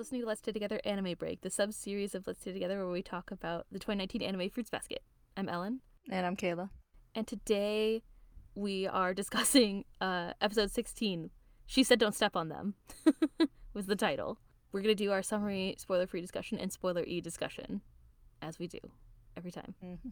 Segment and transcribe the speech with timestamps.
[0.00, 2.90] listening to Let's Stay Together Anime Break, the sub series of Let's Stay Together where
[2.90, 5.02] we talk about the 2019 anime Fruits Basket.
[5.36, 5.80] I'm Ellen.
[6.10, 6.70] And I'm Kayla.
[7.14, 8.02] And today
[8.54, 11.28] we are discussing uh, episode 16.
[11.66, 12.76] She said don't step on them,
[13.74, 14.38] was the title.
[14.72, 17.82] We're going to do our summary, spoiler free discussion, and spoiler e discussion,
[18.40, 18.78] as we do
[19.36, 19.74] every time.
[19.84, 20.08] Mm-hmm.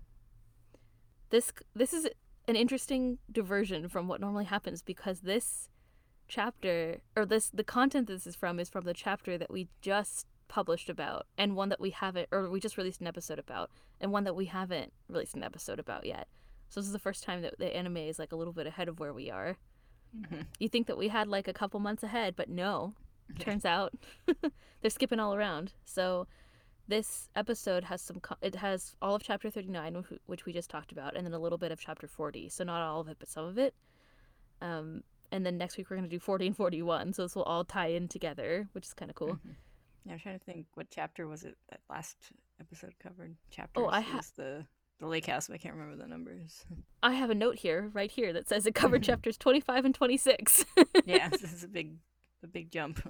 [1.30, 2.06] This, this is
[2.46, 5.70] an interesting diversion from what normally happens because this
[6.28, 10.27] chapter or this the content this is from is from the chapter that we just
[10.48, 13.70] published about and one that we haven't or we just released an episode about
[14.01, 16.28] and one that we haven't released an episode about yet.
[16.68, 18.88] So this is the first time that the anime is like a little bit ahead
[18.88, 19.56] of where we are.
[20.16, 20.41] Mm-hmm.
[20.59, 22.95] you think that we had like a couple months ahead but no.
[23.38, 23.92] Turns out
[24.80, 25.74] they're skipping all around.
[25.84, 26.26] So
[26.87, 30.92] this episode has some co- it has all of chapter 39 which we just talked
[30.92, 33.29] about and then a little bit of chapter 40 so not all of it but
[33.29, 33.74] some of it.
[34.62, 37.43] Um and then next week we're going to do 40 and 41 so this will
[37.45, 39.54] all tie in together which is kind of cool Mhm.
[40.04, 42.16] Yeah, I'm trying to think what chapter was it that last
[42.60, 43.37] episode covered?
[43.51, 44.65] Chapter Oh, I have the
[45.01, 46.65] the lake house, but I can't remember the numbers.
[47.02, 50.65] i have a note here right here that says it covered chapters 25 and 26
[51.04, 51.96] yeah, this is a big
[52.43, 53.01] a big jump.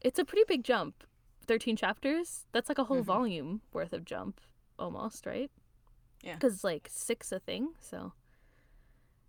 [0.00, 1.04] it's a pretty big jump
[1.46, 3.04] 13 chapters that's like a whole Mhm.
[3.04, 4.40] volume worth of jump
[4.78, 5.50] almost right
[6.22, 6.34] Yeah.
[6.34, 8.12] because like six a thing so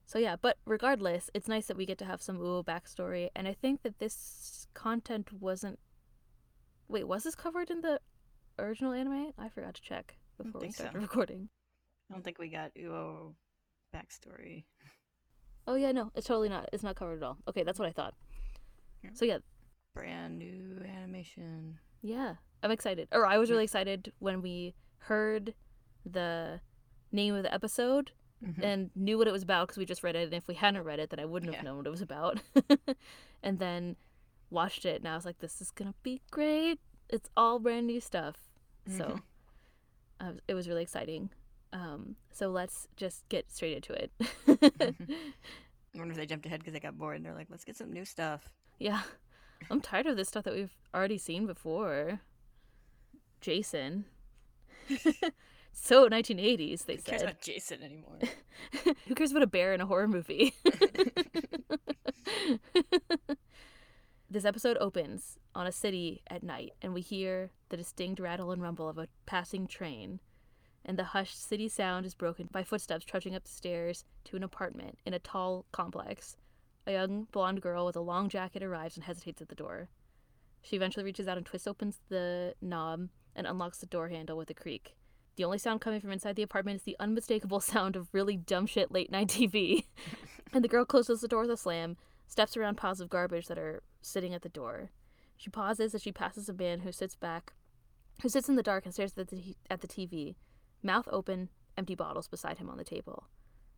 [0.07, 3.47] so yeah but regardless it's nice that we get to have some uo backstory and
[3.47, 5.77] i think that this content wasn't
[6.87, 7.99] wait was this covered in the
[8.57, 10.83] original anime i forgot to check before we think so.
[10.83, 11.49] started recording
[12.09, 13.33] I don't think we got Uo
[13.93, 14.63] backstory.
[15.67, 17.91] oh yeah no it's totally not it's not covered at all okay that's what i
[17.91, 18.15] thought
[19.03, 19.09] Yeah.
[19.13, 19.37] so yeah
[19.93, 21.79] Brand new animation.
[22.03, 23.07] Yeah, I'm excited.
[23.11, 25.55] Or I was really excited when we heard
[26.05, 26.61] the
[27.11, 28.11] name of the episode
[28.45, 28.63] Mhm.
[28.63, 30.23] and knew what it was about because we just read it.
[30.25, 31.69] And if we hadn't read it, then I wouldn't have Yeah.
[31.69, 32.39] known what it was about.
[33.43, 33.95] and then
[34.49, 36.79] watched it, and I was like, "This is gonna be great.
[37.09, 38.37] It's all brand new stuff."
[38.87, 39.21] So Mhm.
[40.19, 41.29] uh, it was really exciting.
[41.73, 44.11] Um, so let's just get straight into it.
[44.47, 47.75] I wonder if they jumped ahead because they got bored and they're like, let's get
[47.75, 48.53] some new stuff.
[48.79, 49.01] yeah,
[49.71, 52.21] I'm tired of this stuff that we've already seen before.
[53.41, 54.05] Jason.
[55.79, 57.29] so 1980s, they Who cares said.
[57.29, 58.17] about Jason anymore?
[59.07, 60.53] Who cares about a bear in a horror movie?
[64.29, 68.61] this episode opens on a city at night, and we hear the distinct rattle and
[68.61, 70.19] rumble of a passing train.
[70.83, 74.43] And the hushed city sound is broken by footsteps trudging up the stairs to an
[74.43, 76.37] apartment in a tall complex.
[76.87, 79.89] A young blonde girl with a long jacket arrives and hesitates at the door.
[80.61, 84.49] She eventually reaches out and twists open the knob and unlocks the door handle with
[84.49, 84.95] a creak.
[85.37, 88.65] The only sound coming from inside the apartment is the unmistakable sound of really dumb
[88.65, 89.85] shit late night TV.
[90.53, 91.95] and the girl closes the door with a slam,
[92.27, 94.89] steps around piles of garbage that are sitting at the door.
[95.37, 97.53] She pauses as she passes a man who sits back,
[98.23, 100.35] who sits in the dark and stares at the, at the TV,
[100.81, 103.25] mouth open, empty bottles beside him on the table.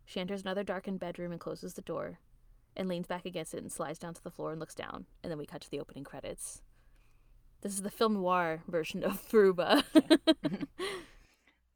[0.05, 2.19] She enters another darkened bedroom and closes the door,
[2.77, 5.05] and leans back against it and slides down to the floor and looks down.
[5.21, 6.61] And then we cut to the opening credits.
[7.61, 9.83] This is the film noir version of Furuba.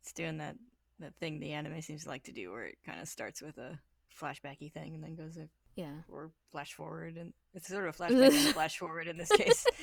[0.03, 0.55] it's doing that
[0.99, 3.57] that thing the anime seems to like to do, where it kind of starts with
[3.57, 3.79] a
[4.21, 6.01] flashbacky thing and then goes a, yeah.
[6.09, 9.29] or flash forward, and it's sort of a flashback and a flash forward in this
[9.31, 9.65] case.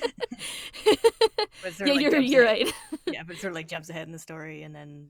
[1.61, 2.99] But it sort yeah, like, you're you're ahead- right.
[3.13, 5.09] yeah, but sort of like jumps ahead in the story and then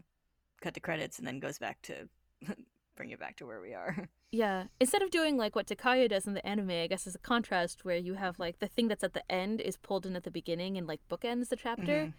[0.62, 2.10] cut the credits and then goes back to
[2.98, 4.10] bring it back to where we are.
[4.32, 4.66] Yeah.
[4.80, 7.86] Instead of doing like what Takaya does in the anime, I guess is a contrast
[7.86, 10.32] where you have like the thing that's at the end is pulled in at the
[10.32, 12.08] beginning and like bookends the chapter.
[12.08, 12.14] Mhm.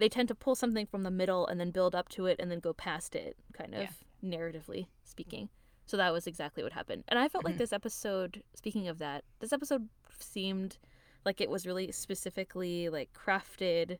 [0.00, 2.50] They tend to pull something from the middle and then build up to it and
[2.50, 3.90] then go past it, kind of Yeah.
[4.24, 5.50] narratively speaking.
[5.86, 7.04] So that was exactly what happened.
[7.08, 7.58] And I felt like Mhm.
[7.58, 10.78] this episode, speaking of that, this episode seemed
[11.24, 13.98] like it was really specifically like crafted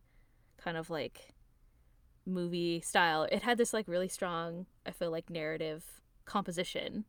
[0.57, 1.35] kind of like
[2.25, 3.25] movie style.
[3.25, 7.05] It had this like really strong, I feel like narrative composition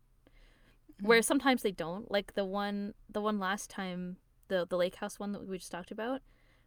[1.01, 4.17] where sometimes they don't like the one the one last time
[4.49, 6.21] the the lake house one that we just talked about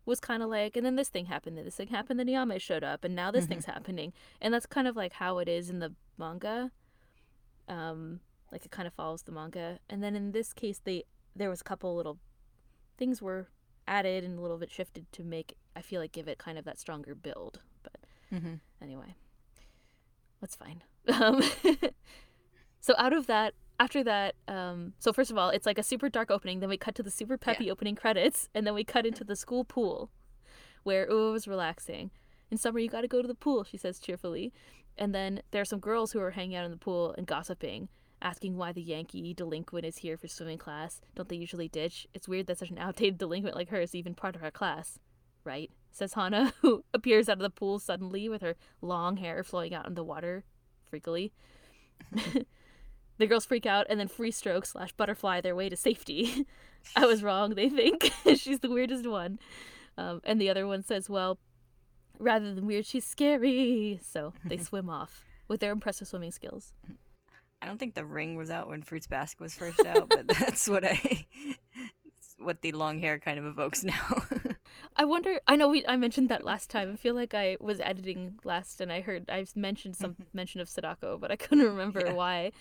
[0.07, 2.61] was kind of like and then this thing happened then this thing happened then Yame
[2.61, 4.13] showed up and now this thing's happening.
[4.41, 6.71] And that's kind of like how it is in the manga.
[7.69, 8.21] Um
[8.53, 9.79] like it kind of follows the manga.
[9.89, 11.05] And then in this case they
[11.35, 12.19] there was a couple little
[12.99, 13.49] things were
[13.89, 16.65] added and a little bit shifted to make I feel like give it kind of
[16.65, 17.61] that stronger build.
[17.83, 17.97] But
[18.33, 18.61] Mhm.
[18.83, 19.15] anyway
[20.41, 20.83] that's fine.
[21.09, 21.43] Um,
[22.81, 26.09] so out of that after that um, so first of all it's like a super
[26.09, 29.07] dark opening then we cut to the super peppy opening credits and then we cut
[29.07, 30.11] into the school pool
[30.85, 32.11] where Uo was relaxing.
[32.51, 34.53] In summer you gotta go to the pool she says cheerfully.
[34.97, 37.89] And then there are some girls who are hanging out in the pool and gossiping
[38.23, 41.01] asking why the yankee delinquent is here for swimming class.
[41.15, 42.07] Don't they usually ditch?
[42.15, 44.99] It's weird that such an outdated delinquent like her is even part of our class.
[45.45, 45.71] Right?
[45.93, 49.87] Says Hana, who appears out of the pool suddenly with her long hair flowing out
[49.87, 50.45] in the water,
[50.91, 51.33] freakily.
[53.19, 56.47] the girls freak out and then free stroke slash butterfly their way to safety.
[56.97, 58.13] I was wrong, they think.
[58.37, 59.39] she's the weirdest one.
[59.97, 61.39] Um, and the other one says, well,
[62.19, 64.01] rather than weird, she's scary.
[64.03, 66.73] So they swim off with their impressive swimming skills.
[67.63, 70.69] I don't think the ring was out when Fruits Basket was first out, but that's
[70.69, 71.27] what I
[72.39, 74.23] what the long hair kind of evokes now.
[74.97, 75.41] I wonder.
[75.47, 75.87] I know we.
[75.87, 76.93] I mentioned that last time.
[76.93, 80.69] I feel like I was editing last, and I heard I mentioned some mention of
[80.69, 82.13] Sadako, but I couldn't remember yeah.
[82.13, 82.53] why.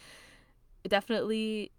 [0.87, 1.71] Definitely,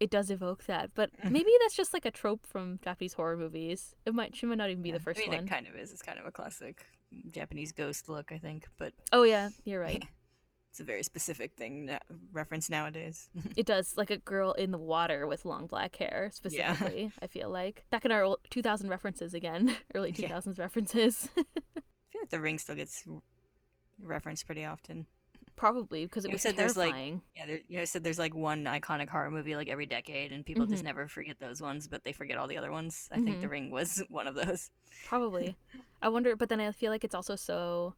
[0.00, 1.32] it does evoke that, but mm-hmm.
[1.32, 3.94] maybe that's just like a trope from Japanese horror movies.
[4.06, 4.34] It might.
[4.36, 5.44] She might not even be yeah, the first I mean, one.
[5.44, 5.92] It kind of is.
[5.92, 6.86] It's kind of a classic
[7.30, 8.66] Japanese ghost look, I think.
[8.78, 10.04] But oh yeah, you're right.
[10.70, 11.98] it's a very specific thing na-
[12.32, 13.28] reference nowadays.
[13.56, 17.02] it does like a girl in the water with long black hair specifically.
[17.02, 17.08] Yeah.
[17.22, 20.62] I feel like back in our old 2000 references again, early 2000s yeah.
[20.62, 21.28] references.
[21.36, 21.42] I
[22.10, 23.04] feel like the ring still gets
[24.00, 25.06] referenced pretty often.
[25.60, 26.92] Probably because it you was said terrifying.
[26.94, 29.68] There's like, yeah, there, you know, I said there's like one iconic horror movie like
[29.68, 30.72] every decade, and people mm-hmm.
[30.72, 33.10] just never forget those ones, but they forget all the other ones.
[33.12, 33.24] I mm-hmm.
[33.26, 33.52] think The mm-hmm.
[33.52, 34.70] Ring was one of those.
[35.04, 35.58] Probably.
[36.00, 37.94] I wonder, but then I feel like it's also so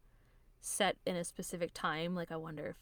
[0.61, 2.17] set in a specific time.
[2.17, 2.77] Like I wonder if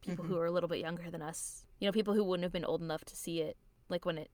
[0.00, 0.32] people mm-hmm.
[0.32, 2.64] who are a little bit younger than us, you know, people who wouldn't have been
[2.64, 3.58] old enough to see it,
[3.90, 4.30] like when it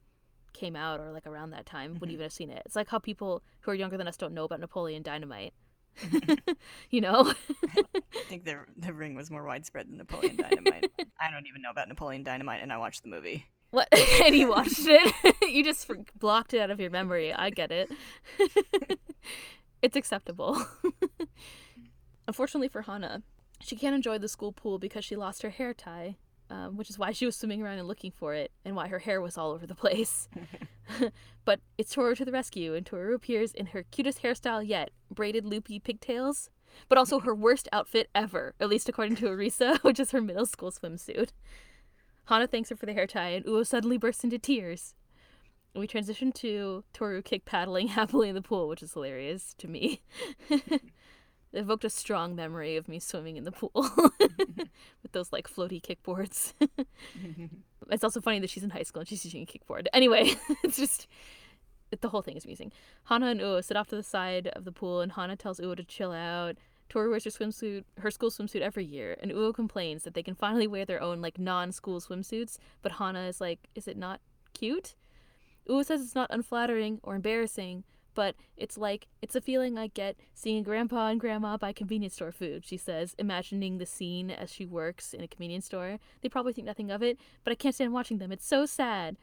[0.52, 1.98] came out or like around that time, mm-hmm.
[1.98, 2.62] wouldn't even have seen it.
[2.64, 5.52] It's like how people who are younger than us don't know about Napoleon Dynamite.
[6.90, 7.32] you know,
[7.76, 10.90] I think the the ring was more widespread than Napoleon Dynamite.
[11.20, 13.46] I don't even know about Napoleon Dynamite, and I watched the movie.
[13.70, 13.88] What?
[14.24, 15.36] and you watched it?
[15.42, 17.32] you just blocked it out of your memory.
[17.32, 17.90] I get it.
[19.82, 20.64] it's acceptable.
[22.28, 23.22] Unfortunately for Hana,
[23.60, 26.16] she can't enjoy the school pool because she lost her hair tie,
[26.54, 29.00] um, which is why she was swimming around and looking for it, and why her
[29.00, 30.28] hair was all over the place.
[31.44, 35.44] but it's Toru to the rescue, and Toru appears in her cutest hairstyle yet braided
[35.44, 36.50] loopy pigtails,
[36.88, 40.46] but also her worst outfit ever, at least according to Arisa, which is her middle
[40.46, 41.30] school swimsuit.
[42.26, 44.94] Hana thanks her for the hair tie, and Uo suddenly bursts into tears.
[45.74, 50.02] We transition to Toru kick paddling happily in the pool, which is hilarious to me.
[51.54, 53.70] It evoked a strong memory of me swimming in the pool
[54.18, 56.52] with those like floaty kickboards.
[57.90, 59.86] it's also funny that she's in high school and she's using a kickboard.
[59.92, 60.34] Anyway,
[60.64, 61.06] it's just
[61.92, 62.72] it, the whole thing is amusing.
[63.04, 65.76] Hana and Uo sit off to the side of the pool, and Hana tells Uo
[65.76, 66.56] to chill out.
[66.88, 70.34] Toru wears her swimsuit, her school swimsuit every year, and Uo complains that they can
[70.34, 74.20] finally wear their own like non-school swimsuits, but Hana is like, "Is it not
[74.54, 74.96] cute?"
[75.68, 77.84] Uo says it's not unflattering or embarrassing,
[78.14, 82.32] but it's like it's a feeling I get seeing grandpa and grandma buy convenience store
[82.32, 85.98] food, she says, imagining the scene as she works in a convenience store.
[86.22, 88.32] They probably think nothing of it, but I can't stand watching them.
[88.32, 89.16] It's so sad.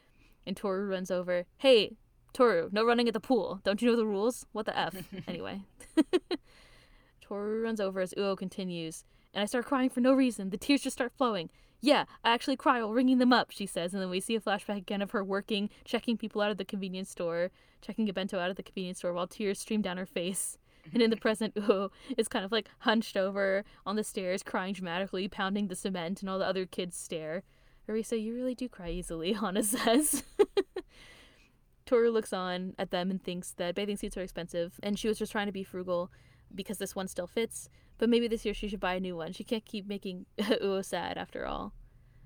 [0.46, 1.46] And Toru runs over.
[1.58, 1.96] Hey,
[2.32, 3.60] Toru, no running at the pool.
[3.64, 4.46] Don't you know the rules?
[4.52, 4.96] What the F?
[5.28, 5.62] anyway.
[7.20, 10.50] Toru runs over as Uo continues, and I start crying for no reason.
[10.50, 11.50] The tears just start flowing.
[11.80, 14.40] Yeah, I actually cry while ringing them up, she says, and then we see a
[14.40, 17.50] flashback again of her working, checking people out of the convenience store,
[17.82, 20.56] checking a bento out of the convenience store while tears stream down her face.
[20.92, 24.72] And in the present, Uo is kind of like hunched over on the stairs, crying
[24.72, 27.42] dramatically, pounding the cement, and all the other kids stare.
[27.88, 30.24] Arisa, you really do cry easily, Hana says.
[31.86, 35.18] Toru looks on at them and thinks that bathing suits are expensive, and she was
[35.18, 36.10] just trying to be frugal
[36.54, 39.32] because this one still fits, but maybe this year she should buy a new one.
[39.32, 41.72] She can't keep making Uo sad after all.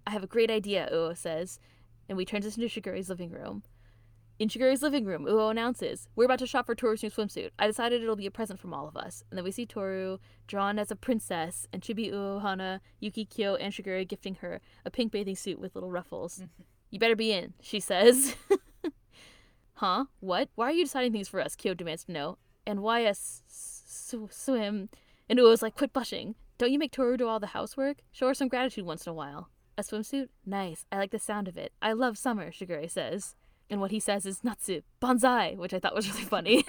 [0.06, 1.58] I have a great idea, Uo says,
[2.08, 3.62] and we transition to Shigure's living room.
[4.38, 7.52] In Shigure's living room, Uo announces, We're about to shop for Toru's new swimsuit.
[7.58, 9.24] I decided it'll be a present from all of us.
[9.30, 13.54] And then we see Toru drawn as a princess, and Chibi, Uo, Hana, Yuki, Kyo,
[13.54, 16.42] and Shigure gifting her a pink bathing suit with little ruffles.
[16.90, 18.36] you better be in, she says.
[19.74, 20.04] huh?
[20.20, 20.50] What?
[20.54, 21.56] Why are you deciding things for us?
[21.56, 22.36] Kyo demands to know.
[22.66, 24.90] And why us sw- swim.
[25.30, 26.34] And Uo's like, quit blushing.
[26.58, 28.02] Don't you make Toru do all the housework?
[28.12, 29.48] Show her some gratitude once in a while.
[29.78, 30.28] A swimsuit?
[30.44, 30.84] Nice.
[30.92, 31.72] I like the sound of it.
[31.80, 33.34] I love summer, Shigure says.
[33.68, 36.64] And what he says is Natsu, Banzai, which I thought was really funny.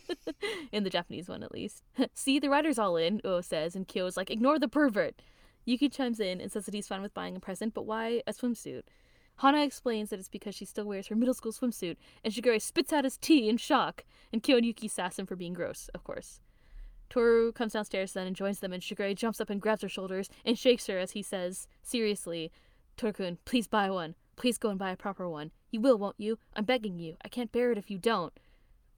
[0.72, 1.84] in the Japanese one, at least.
[2.14, 5.22] See, the writer's all in, Uo says, and Kyo's like, ignore the pervert.
[5.64, 8.32] Yuki chimes in and says that he's fine with buying a present, but why a
[8.32, 8.82] swimsuit?
[9.38, 12.92] Hana explains that it's because she still wears her middle school swimsuit, and Shigure spits
[12.92, 16.04] out his tea in shock, and Kyo and Yuki sass him for being gross, of
[16.04, 16.40] course.
[17.10, 20.28] Toru comes downstairs then and joins them, and Shigure jumps up and grabs her shoulders
[20.44, 22.50] and shakes her as he says, seriously,
[22.96, 24.14] Torukun, please buy one.
[24.36, 25.50] Please go and buy a proper one.
[25.70, 26.38] You will, won't you?
[26.54, 27.16] I'm begging you.
[27.24, 28.32] I can't bear it if you don't.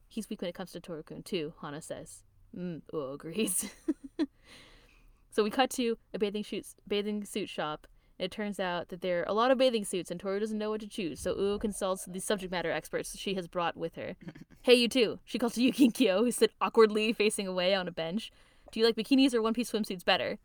[0.09, 2.23] He's weak when it comes to Torukun, too, Hana says.
[2.57, 3.71] Mm, Uo agrees.
[5.31, 7.87] so we cut to a bathing suit, bathing suit shop,
[8.19, 10.71] It turns out that there are a lot of bathing suits, and Toru doesn't know
[10.71, 14.17] what to choose, so Uo consults the subject matter experts she has brought with her.
[14.63, 15.19] hey, you too.
[15.25, 18.31] She calls to Yuki and Kyo, who sit awkwardly facing away on a bench.
[18.73, 20.39] Do you like bikinis or one piece swimsuits better?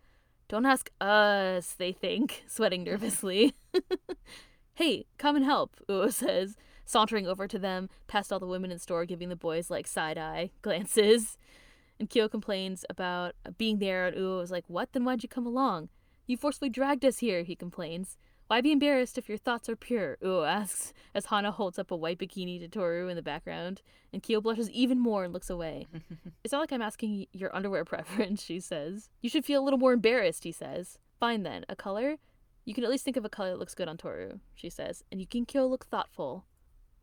[0.50, 3.55] Don't ask us, they think, sweating nervously.
[4.75, 8.79] Hey, come and help, Uo says, sauntering over to them, past all the women in
[8.79, 11.37] store, giving the boys like side eye glances.
[11.99, 14.93] And Kyo complains about being there, and Uo is like, What?
[14.93, 15.89] Then why'd you come along?
[16.25, 18.17] You forcefully dragged us here, he complains.
[18.47, 20.17] Why be embarrassed if your thoughts are pure?
[20.23, 24.21] Uo asks, as Hana holds up a white bikini to Toru in the background, and
[24.21, 25.87] Kyo blushes even more and looks away.
[26.43, 29.09] it's not like I'm asking your underwear preference, she says.
[29.21, 30.97] You should feel a little more embarrassed, he says.
[31.19, 32.17] Fine then, a color?
[32.65, 35.03] You can at least think of a color that looks good on Toru, she says,
[35.12, 36.46] and Yuki and Kyo look thoughtful.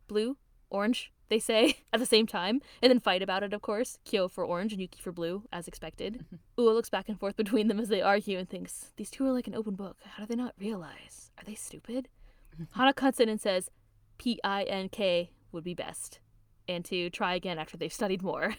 [0.07, 0.37] Blue?
[0.69, 1.11] Orange?
[1.29, 3.97] They say at the same time, and then fight about it, of course.
[4.05, 6.25] Kyo for orange and Yuki for blue, as expected.
[6.57, 9.31] Uo looks back and forth between them as they argue and thinks, These two are
[9.31, 9.97] like an open book.
[10.03, 11.31] How do they not realize?
[11.37, 12.07] Are they stupid?
[12.71, 13.69] Hana cuts in and says,
[14.17, 16.19] P I N K would be best,
[16.67, 18.55] and to try again after they've studied more.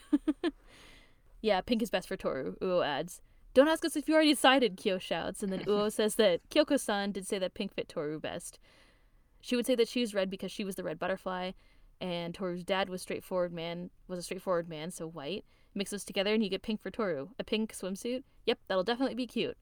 [1.40, 3.20] yeah, pink is best for Toru, Uo adds.
[3.52, 6.78] Don't ask us if you already decided, Kyo shouts, and then Uo says that Kyoko
[6.78, 8.58] san did say that pink fit Toru best.
[9.40, 11.52] She would say that she was red because she was the red butterfly,
[12.00, 15.44] and Toru's dad was straightforward man was a straightforward man, so white.
[15.74, 17.28] Mix those together and you get pink for Toru.
[17.38, 18.24] A pink swimsuit?
[18.46, 19.56] Yep, that'll definitely be cute.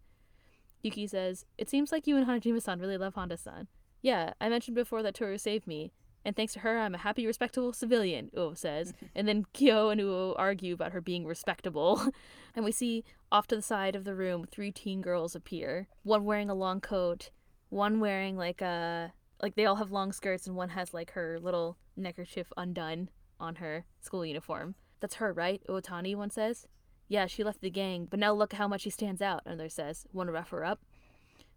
[0.83, 3.69] Yuki says, It seems like you and Hanajima-san really love Honda-san.
[4.01, 5.93] Yeah, I mentioned before that Toru saved me,
[6.25, 8.93] and thanks to her, I'm a happy, respectable civilian, Uo says.
[9.15, 12.13] and then Kyo and Uo argue about her being respectable.
[12.55, 15.89] and we see off to the side of the room three teen girls appear.
[16.03, 17.31] One wearing a long coat,
[17.69, 21.39] one wearing like a like they all have long skirts and one has like her
[21.41, 23.09] little neckerchief undone
[23.39, 24.75] on her school uniform.
[25.01, 25.63] That's her, right?
[25.69, 26.67] Uotani, one says.
[27.09, 30.07] Yeah, she left the gang, but now look how much she stands out, another says.
[30.13, 30.81] Want to rough her up?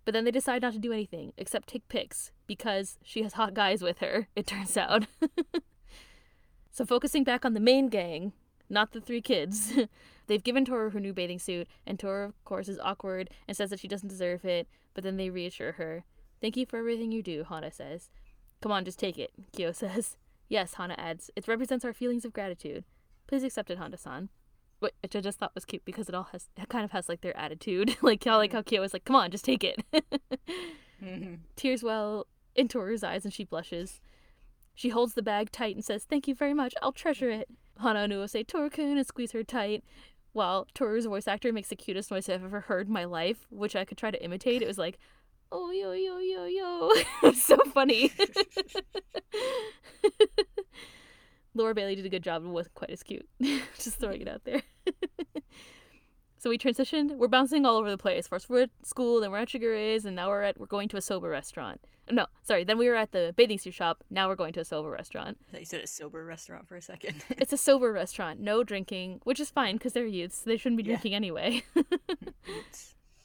[0.04, 3.54] But then they decide not to do anything except take pics because she has hot
[3.54, 5.06] guys with her, it turns out.
[6.72, 8.34] so, focusing back on the main gang,
[8.70, 9.74] not the three kids,
[10.28, 13.70] they've given Toru her new bathing suit, and Toru, of course, is awkward and says
[13.70, 16.04] that she doesn't deserve it, but then they reassure her.
[16.42, 18.10] Thank you for everything you do, Hana says.
[18.62, 20.18] Come on, just take it, Kyo says.
[20.50, 21.30] Yes, Hana adds.
[21.36, 22.84] It represents our feelings of gratitude.
[23.28, 24.30] Please accept it, Honda san
[24.82, 27.22] which I just thought was cute because it all has it kind of has like
[27.22, 29.84] their attitude, like how like how Kyo was like, "Come on, just take it."
[31.02, 31.36] mm-hmm.
[31.56, 34.02] Tears well into Toru's eyes, and she blushes.
[34.74, 36.74] She holds the bag tight and says, "Thank you very much.
[36.82, 37.48] I'll treasure it."
[37.80, 39.84] Hana and Uo say "Toru-kun" and squeeze her tight,
[40.34, 43.76] while Toru's voice actor makes the cutest noise I've ever heard in my life, which
[43.76, 44.62] I could try to imitate.
[44.62, 44.98] It was like,
[45.52, 46.90] "Oh yo yo yo yo,"
[47.30, 48.12] it's so funny.
[51.54, 53.28] Laura Bailey did a good job and wasn't quite as cute.
[53.42, 54.62] Just throwing it out there.
[56.38, 57.18] so we transitioned.
[57.18, 58.28] We're bouncing all over the place.
[58.28, 60.98] First we're at school, then we're at Shigure's, and now we're at we're going to
[60.98, 61.82] a sober restaurant.
[62.10, 62.64] No, sorry.
[62.64, 64.04] Then we were at the bathing suit shop.
[64.10, 65.38] Now we're going to a sober restaurant.
[65.58, 67.24] You said a sober restaurant for a second.
[67.30, 68.40] it's a sober restaurant.
[68.40, 70.40] No drinking, which is fine because they're youths.
[70.42, 71.18] They shouldn't be drinking yeah.
[71.18, 71.64] anyway.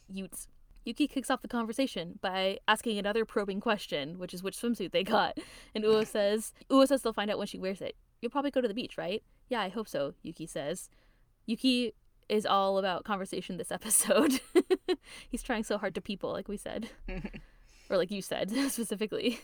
[0.08, 0.48] Youths.
[0.84, 5.02] Yuki kicks off the conversation by asking another probing question, which is which swimsuit they
[5.02, 5.36] got.
[5.74, 7.96] And Uo says Uo says they'll find out when she wears it.
[8.26, 9.22] You'll probably go to the beach, right?
[9.48, 10.90] Yeah, I hope so, Yuki says.
[11.46, 11.92] Yuki
[12.28, 14.40] is all about conversation this episode.
[15.30, 16.90] He's trying so hard to people, like we said.
[17.88, 19.38] or like you said, specifically.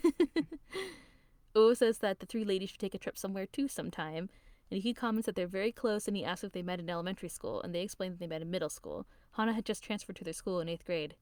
[1.54, 4.28] Uo oh says that the three ladies should take a trip somewhere too sometime.
[4.68, 7.28] And he comments that they're very close and he asks if they met in elementary
[7.28, 9.06] school, and they explain that they met in middle school.
[9.36, 11.14] Hana had just transferred to their school in eighth grade.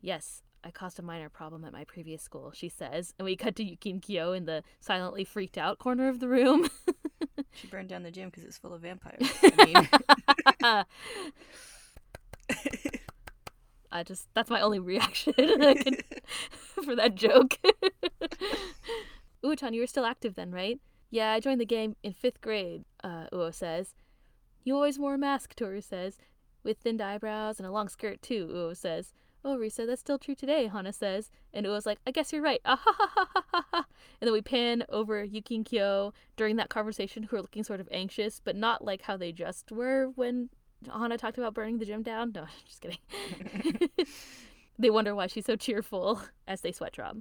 [0.00, 3.56] Yes, I caused a minor problem at my previous school, she says, and we cut
[3.56, 6.68] to Yuki Kyo in the silently freaked out corner of the room.
[7.52, 9.28] she burned down the gym because it's full of vampires.
[9.42, 9.64] I,
[10.62, 10.84] mean...
[13.90, 15.96] I just, that's my only reaction can,
[16.84, 17.58] for that joke.
[19.44, 20.80] Uo-chan, you were still active then, right?
[21.10, 23.94] Yeah, I joined the game in fifth grade, uh, Uo says.
[24.64, 26.16] You always wore a mask, Toru says,
[26.62, 29.12] with thinned eyebrows and a long skirt too, Uo says.
[29.44, 31.30] Oh, Risa, that's still true today, Hana says.
[31.52, 32.60] And Uo's like, I guess you're right.
[32.64, 33.86] Ah, ha, ha, ha, ha, ha.
[34.20, 37.80] And then we pan over Yuki and Kyo during that conversation who are looking sort
[37.80, 40.48] of anxious, but not like how they just were when
[40.90, 42.32] Hana talked about burning the gym down.
[42.36, 43.90] No, just kidding.
[44.78, 47.16] they wonder why she's so cheerful as they sweat drop.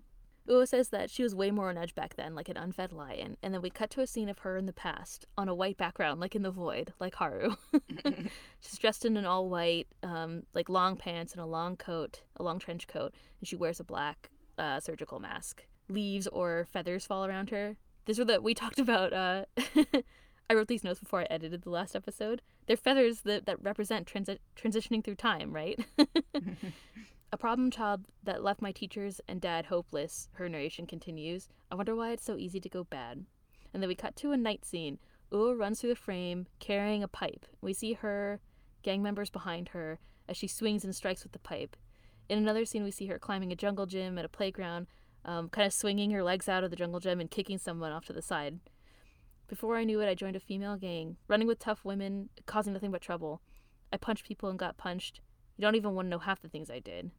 [0.50, 3.38] Uo says that she was way more on edge back then, like an unfed lion,
[3.44, 5.78] and then we cut to a scene of her in the past on a white
[5.78, 7.56] background, like in the void, like Haru.
[8.60, 12.44] She's dressed in an all white, um, like long pants and a long coat, a
[12.44, 15.66] long trench coat, and she wears a black uh, surgical mask.
[15.90, 17.78] Leaves or feathers fall around her.
[18.06, 19.14] These were the we talked about.
[19.14, 19.46] Uh,
[20.50, 22.42] I wrote these notes before I edited the last episode.
[22.68, 25.80] They're feathers that, that represent transi- transitioning through time, right?
[27.34, 31.48] A problem child that left my teachers and dad hopeless, her narration continues.
[31.72, 33.24] I wonder why it's so easy to go bad.
[33.74, 35.00] And then we cut to a night scene.
[35.32, 37.46] Uo runs through the frame carrying a pipe.
[37.62, 38.42] We see her,
[38.84, 39.98] gang members behind her,
[40.28, 41.78] as she swings and strikes with the pipe.
[42.28, 44.88] In another scene, we see her climbing a jungle gym at a playground,
[45.24, 48.06] um, kind of swinging her legs out of the jungle gym and kicking someone off
[48.08, 48.60] to the side.
[49.48, 52.92] Before I knew it, I joined a female gang, running with tough women, causing nothing
[52.92, 53.42] but trouble.
[53.94, 55.22] I punched people and got punched.
[55.56, 57.12] You don't even want to know half the things I did.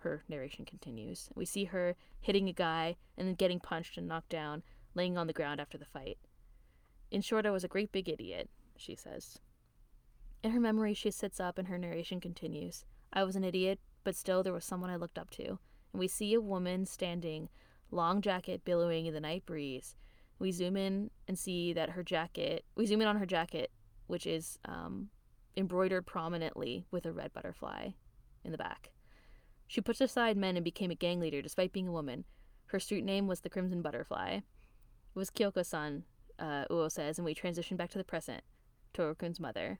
[0.00, 1.28] Her narration continues.
[1.34, 4.62] We see her hitting a guy and then getting punched and knocked down,
[4.94, 6.18] laying on the ground after the fight.
[7.10, 9.38] In short, I was a great big idiot, she says.
[10.42, 12.84] In her memory, she sits up and her narration continues.
[13.12, 15.46] I was an idiot, but still there was someone I looked up to.
[15.46, 17.48] And we see a woman standing,
[17.90, 19.96] long jacket billowing in the night breeze.
[20.38, 23.70] We zoom in and see that her jacket, we zoom in on her jacket,
[24.06, 25.10] which is um,
[25.56, 27.90] embroidered prominently with a red butterfly
[28.44, 28.90] in the back.
[29.70, 32.24] She pushed aside men and became a gang leader despite being a woman.
[32.66, 34.38] Her street name was the Crimson Butterfly.
[34.38, 34.42] It
[35.14, 36.02] was Kyoko san,
[36.40, 38.42] uh, Uo says, and we transition back to the present.
[38.92, 39.78] Torukun's mother.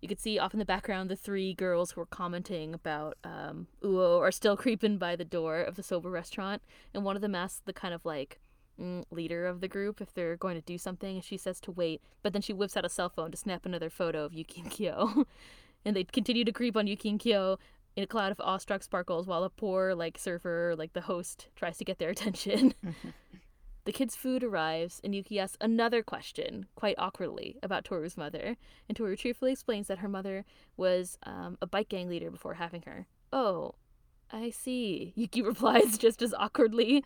[0.00, 3.66] You could see off in the background the three girls who were commenting about um,
[3.82, 6.62] Uo are still creeping by the door of the soba restaurant,
[6.94, 8.38] and one of them asks the kind of like
[8.80, 11.72] mm, leader of the group if they're going to do something, and she says to
[11.72, 14.60] wait, but then she whips out a cell phone to snap another photo of Yuki
[14.60, 15.26] and Kyo.
[15.84, 17.58] and they continue to creep on Yuki and Kyo,
[17.96, 21.78] in a cloud of awestruck sparkles while a poor like surfer like the host tries
[21.78, 22.74] to get their attention.
[23.86, 28.56] The kids food arrives and yuki asks another question quite awkwardly about toru's mother
[28.88, 30.44] and toru cheerfully explains that her mother
[30.76, 33.06] was um, a bike gang leader before having her.
[33.32, 33.76] Oh
[34.32, 37.04] i see yuki replies just as awkwardly.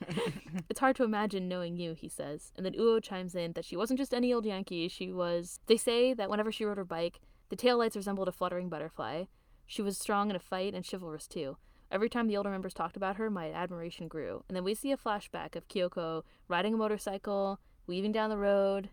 [0.71, 3.77] It's hard to imagine knowing you he says and then uo chimes in that she
[3.77, 7.21] wasn't just any old yankee she was they say that whenever she rode her bike
[7.51, 9.25] the taillights resembled a fluttering butterfly
[9.71, 11.57] she was strong in a fight and chivalrous too.
[11.93, 14.43] Every time the older members talked about her, my admiration grew.
[14.49, 18.91] And then we see a flashback of Kyoko riding a motorcycle, weaving down the road,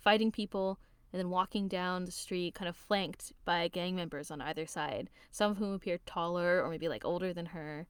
[0.00, 0.80] fighting people,
[1.12, 5.10] and then walking down the street, kind of flanked by gang members on either side,
[5.30, 7.86] some of whom appear taller or maybe like older than her.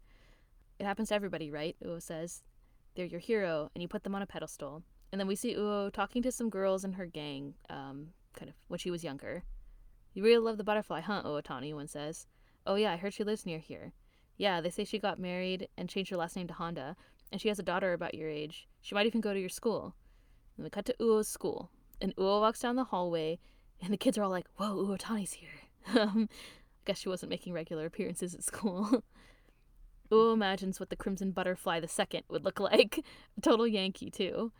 [0.78, 1.74] It happens to everybody, right?
[1.82, 2.42] Uo says.
[2.96, 4.82] They're your hero, and you put them on a pedestal.
[5.10, 8.56] And then we see Uo talking to some girls in her gang, um, kind of
[8.68, 9.44] when she was younger.
[10.16, 11.24] You really love the butterfly, huh?
[11.26, 12.26] Uotani one says.
[12.66, 13.92] Oh yeah, I heard she lives near here.
[14.38, 16.96] Yeah, they say she got married and changed her last name to Honda,
[17.30, 18.66] and she has a daughter about your age.
[18.80, 19.94] She might even go to your school.
[20.56, 23.38] And we cut to Uo's school, and Uo walks down the hallway,
[23.82, 25.50] and the kids are all like, "Whoa, Uotani's here."
[25.94, 29.04] um, I guess she wasn't making regular appearances at school.
[30.10, 33.04] Uo imagines what the Crimson Butterfly the Second would look like.
[33.42, 34.50] Total Yankee too.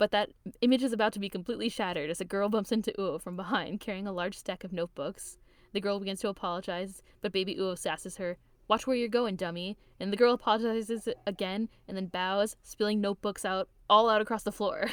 [0.00, 0.30] But that
[0.62, 3.80] image is about to be completely shattered as a girl bumps into Uo from behind,
[3.80, 5.36] carrying a large stack of notebooks.
[5.74, 8.38] The girl begins to apologize, but baby Uo sasses her.
[8.66, 9.76] Watch where you're going, dummy.
[10.00, 14.50] And the girl apologizes again and then bows, spilling notebooks out all out across the
[14.50, 14.88] floor.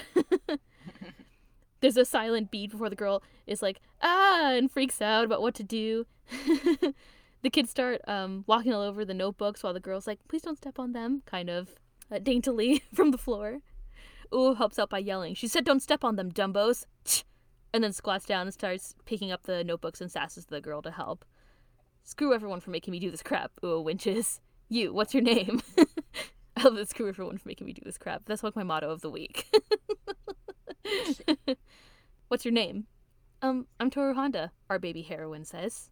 [1.79, 5.55] There's a silent beat before the girl is like, ah, and freaks out about what
[5.55, 6.05] to do.
[7.43, 10.57] the kids start um, walking all over the notebooks while the girl's like, please don't
[10.57, 11.75] step on them, kind of
[12.11, 13.61] uh, daintily from the floor.
[14.31, 16.85] Uo helps out by yelling, She said don't step on them, dumbos!
[17.73, 20.91] And then squats down and starts picking up the notebooks and sasses the girl to
[20.91, 21.25] help.
[22.03, 24.39] Screw everyone for making me do this crap, Uo winches.
[24.69, 25.61] You, what's your name?
[26.57, 28.23] I love this screw everyone for making me do this crap.
[28.25, 29.47] That's like my motto of the week.
[32.29, 32.87] what's your name?
[33.41, 35.91] Um, I'm Toru Honda, our baby heroine says.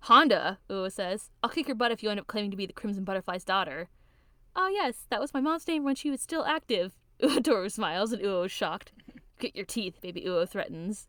[0.00, 1.30] Honda, Uo says.
[1.42, 3.88] I'll kick your butt if you end up claiming to be the Crimson Butterfly's daughter.
[4.56, 6.94] Ah, yes, that was my mom's name when she was still active.
[7.44, 8.92] Toru smiles and Uo is shocked.
[9.38, 11.08] Get your teeth, baby Uo threatens.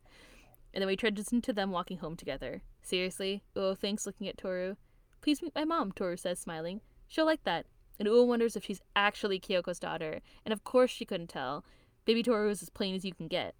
[0.72, 2.62] And then we transition to them walking home together.
[2.82, 3.42] Seriously?
[3.56, 4.76] Uo thinks, looking at Toru.
[5.22, 6.80] Please meet my mom, Toru says, smiling.
[7.08, 7.66] She'll like that.
[7.98, 10.20] And Uo wonders if she's actually Kyoko's daughter.
[10.44, 11.64] And of course she couldn't tell.
[12.04, 13.54] Baby Toru is as plain as you can get.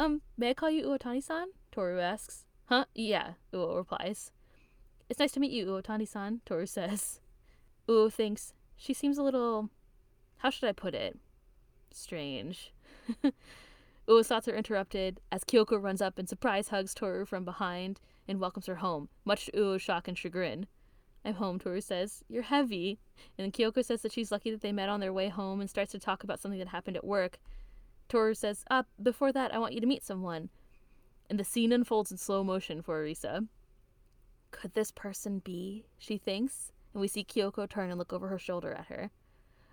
[0.00, 1.48] Um, may I call you Uotani-san?
[1.72, 2.44] Toru asks.
[2.66, 2.86] Huh?
[2.94, 4.30] Yeah, Uo replies.
[5.08, 7.20] It's nice to meet you, Uotani-san, Toru says.
[7.88, 9.70] Uo thinks, she seems a little...
[10.38, 11.18] How should I put it?
[11.92, 12.72] Strange.
[14.08, 18.40] Uo's thoughts are interrupted as Kyoko runs up and surprise hugs Toru from behind and
[18.40, 20.66] welcomes her home, much to Uo's shock and chagrin.
[21.24, 22.22] I'm home, Toru says.
[22.28, 22.98] You're heavy.
[23.36, 25.92] And Kyoko says that she's lucky that they met on their way home and starts
[25.92, 27.38] to talk about something that happened at work.
[28.08, 30.48] Toru says, Ah, before that, I want you to meet someone.
[31.28, 33.46] And the scene unfolds in slow motion for Arisa.
[34.50, 35.84] Could this person be?
[35.98, 39.10] She thinks, and we see Kyoko turn and look over her shoulder at her.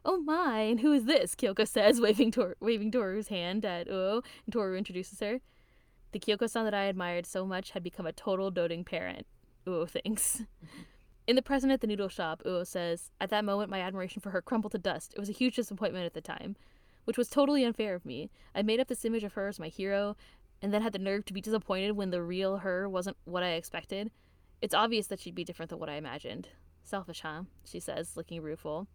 [0.08, 1.34] Oh my, and who is this?
[1.34, 5.41] Kyoko says, waving, Tor- waving Toru's hand at Uo, and Toru introduces her.
[6.12, 9.26] The Kyoko san that I admired so much had become a total doting parent,
[9.65, 10.44] Uo thinks.
[11.28, 14.30] In the present at the noodle shop, Uo says, At that moment, my admiration for
[14.30, 15.13] her crumbled to dust.
[15.15, 16.56] It was a huge disappointment at the time,
[17.06, 18.30] which was totally unfair of me.
[18.54, 20.15] I made up this image of her as my hero,
[20.62, 23.54] and then had the nerve to be disappointed when the real her wasn't what I
[23.54, 24.12] expected.
[24.62, 26.50] It's obvious that she'd be different than what I imagined.
[26.84, 27.41] Selfish, huh?
[27.65, 28.88] She says, looking rueful.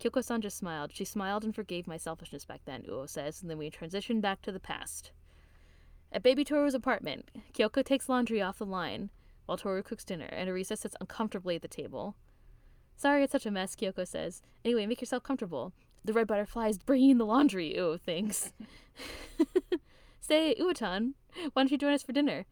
[0.00, 0.92] Kyoko san just smiled.
[0.94, 4.42] She smiled and forgave my selfishness back then, Uo says, and then we transition back
[4.42, 5.10] to the past.
[6.12, 9.10] At Baby Toru's apartment, Kyoko takes laundry off the line
[9.46, 12.14] while Toru cooks dinner, and Arisa sits uncomfortably at the table.
[12.96, 14.42] Sorry it's such a mess, Kyoko says.
[14.64, 15.72] Anyway, make yourself comfortable.
[16.04, 18.52] The red butterfly is bringing the laundry, Uo thinks.
[20.20, 21.14] Say, Uo-chan,
[21.52, 22.44] why don't you join us for dinner?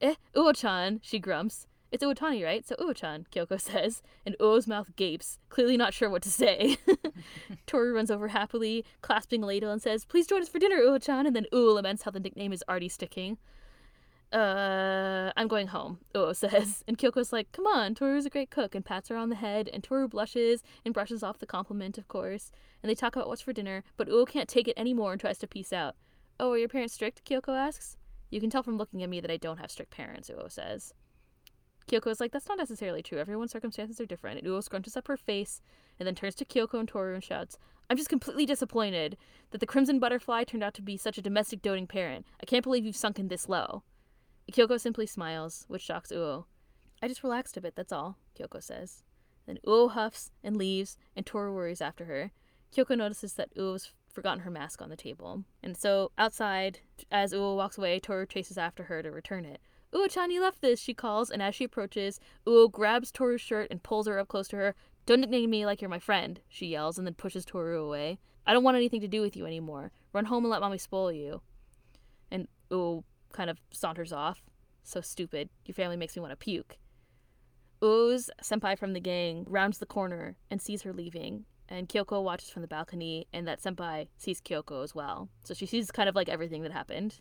[0.00, 1.66] Eh, Uo-chan, she grumps.
[1.92, 2.66] It's Uotani, right?
[2.66, 6.78] So Uo-chan, Kyoko says, and Uo's mouth gapes, clearly not sure what to say.
[7.66, 11.36] Toru runs over happily, clasping ladle, and says, Please join us for dinner, Uo-chan, and
[11.36, 13.36] then Uo laments how the nickname is already sticking.
[14.32, 16.82] Uh, I'm going home, Uo says.
[16.88, 19.68] And Kyoko's like, Come on, Toru's a great cook, and pats her on the head,
[19.70, 22.50] and Toru blushes and brushes off the compliment, of course.
[22.82, 25.36] And they talk about what's for dinner, but Uo can't take it anymore and tries
[25.38, 25.96] to peace out.
[26.40, 27.22] Oh, are your parents strict?
[27.26, 27.98] Kyoko asks.
[28.30, 30.94] You can tell from looking at me that I don't have strict parents, Uo says.
[31.92, 33.18] Kyoko is like, that's not necessarily true.
[33.18, 34.38] Everyone's circumstances are different.
[34.38, 35.60] And Uo scrunches up her face
[35.98, 37.58] and then turns to Kyoko and Toru and shouts,
[37.90, 39.18] I'm just completely disappointed
[39.50, 42.24] that the Crimson Butterfly turned out to be such a domestic doting parent.
[42.40, 43.82] I can't believe you've sunken this low.
[44.50, 46.46] Kyoko simply smiles, which shocks Uo.
[47.02, 49.02] I just relaxed a bit, that's all, Kyoko says.
[49.46, 52.32] Then Uo huffs and leaves, and Toru worries after her.
[52.74, 55.44] Kyoko notices that Uo's forgotten her mask on the table.
[55.62, 59.60] And so, outside, as Uo walks away, Toru chases after her to return it.
[59.94, 63.82] Uo-chan, you left this, she calls, and as she approaches, Uo grabs Toru's shirt and
[63.82, 64.74] pulls her up close to her.
[65.04, 68.18] Don't nickname me like you're my friend, she yells, and then pushes Toru away.
[68.46, 69.92] I don't want anything to do with you anymore.
[70.12, 71.42] Run home and let mommy spoil you.
[72.30, 74.42] And Uo kind of saunters off.
[74.82, 75.48] So stupid.
[75.66, 76.76] Your family makes me want to puke.
[77.82, 82.48] Uo's senpai from the gang rounds the corner and sees her leaving, and Kyoko watches
[82.48, 85.28] from the balcony, and that senpai sees Kyoko as well.
[85.44, 87.20] So she sees kind of like everything that happened.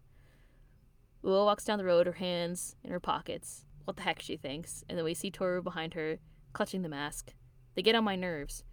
[1.23, 3.65] Uo walks down the road, her hands in her pockets.
[3.85, 4.83] What the heck, she thinks.
[4.89, 6.19] And then we see Toru behind her,
[6.53, 7.33] clutching the mask.
[7.75, 8.63] They get on my nerves.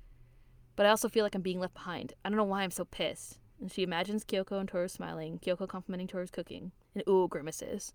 [0.76, 2.14] But I also feel like I'm being left behind.
[2.24, 3.38] I don't know why I'm so pissed.
[3.60, 7.94] And she imagines Kyoko and Toru smiling, Kyoko complimenting Toru's cooking, and Uo grimaces.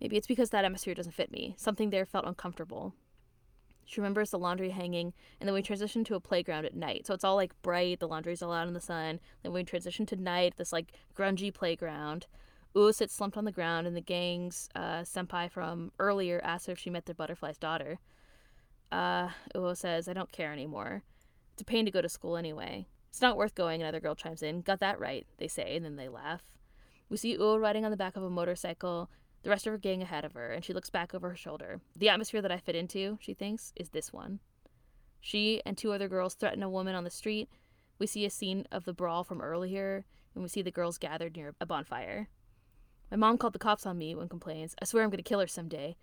[0.00, 1.54] Maybe it's because that atmosphere doesn't fit me.
[1.56, 2.94] Something there felt uncomfortable.
[3.86, 7.06] She remembers the laundry hanging, and then we transition to a playground at night.
[7.06, 9.20] So it's all like bright, the laundry's all out in the sun.
[9.42, 12.26] Then we transition to night, this like grungy playground.
[12.76, 16.72] Uo sits slumped on the ground, and the gang's uh, senpai from earlier asks her
[16.72, 17.98] if she met the butterfly's daughter.
[18.92, 21.02] Uh, Uo says, I don't care anymore.
[21.54, 22.86] It's a pain to go to school anyway.
[23.08, 24.60] It's not worth going, another girl chimes in.
[24.60, 26.42] Got that right, they say, and then they laugh.
[27.08, 29.08] We see Uo riding on the back of a motorcycle,
[29.42, 31.80] the rest of her gang ahead of her, and she looks back over her shoulder.
[31.96, 34.40] The atmosphere that I fit into, she thinks, is this one.
[35.18, 37.48] She and two other girls threaten a woman on the street.
[37.98, 41.36] We see a scene of the brawl from earlier, and we see the girls gathered
[41.36, 42.28] near a bonfire.
[43.10, 44.74] My mom called the cops on me, one complains.
[44.80, 45.96] I swear I'm going to kill her someday.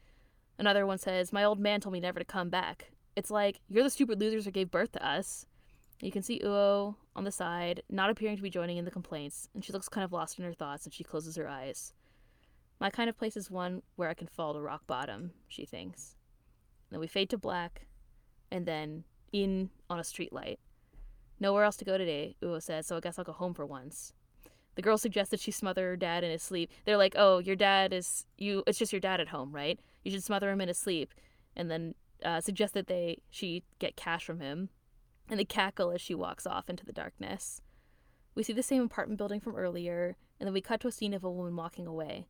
[0.58, 2.92] Another one says, My old man told me never to come back.
[3.16, 5.46] It's like, you're the stupid losers that gave birth to us.
[6.02, 9.50] You can see Uo on the side, not appearing to be joining in the complaints,
[9.54, 11.94] and she looks kind of lost in her thoughts and she closes her eyes.
[12.80, 16.16] My kind of place is one where I can fall to rock bottom, she thinks.
[16.90, 17.88] Then we fade to black,
[18.52, 20.60] and then in on a street light.
[21.40, 24.14] Nowhere else to go today, Uo says, so I guess I'll go home for once.
[24.76, 26.72] The girl suggests that she smother her dad in his sleep.
[26.86, 28.64] They're like, "Oh, your dad is you.
[28.66, 29.80] It's just your dad at home, right?
[30.04, 31.14] You should smother him in his sleep."
[31.56, 34.70] And then uh, suggest that they she get cash from him,
[35.30, 37.62] and they cackle as she walks off into the darkness.
[38.36, 41.14] We see the same apartment building from earlier, and then we cut to a scene
[41.14, 42.26] of a woman walking away.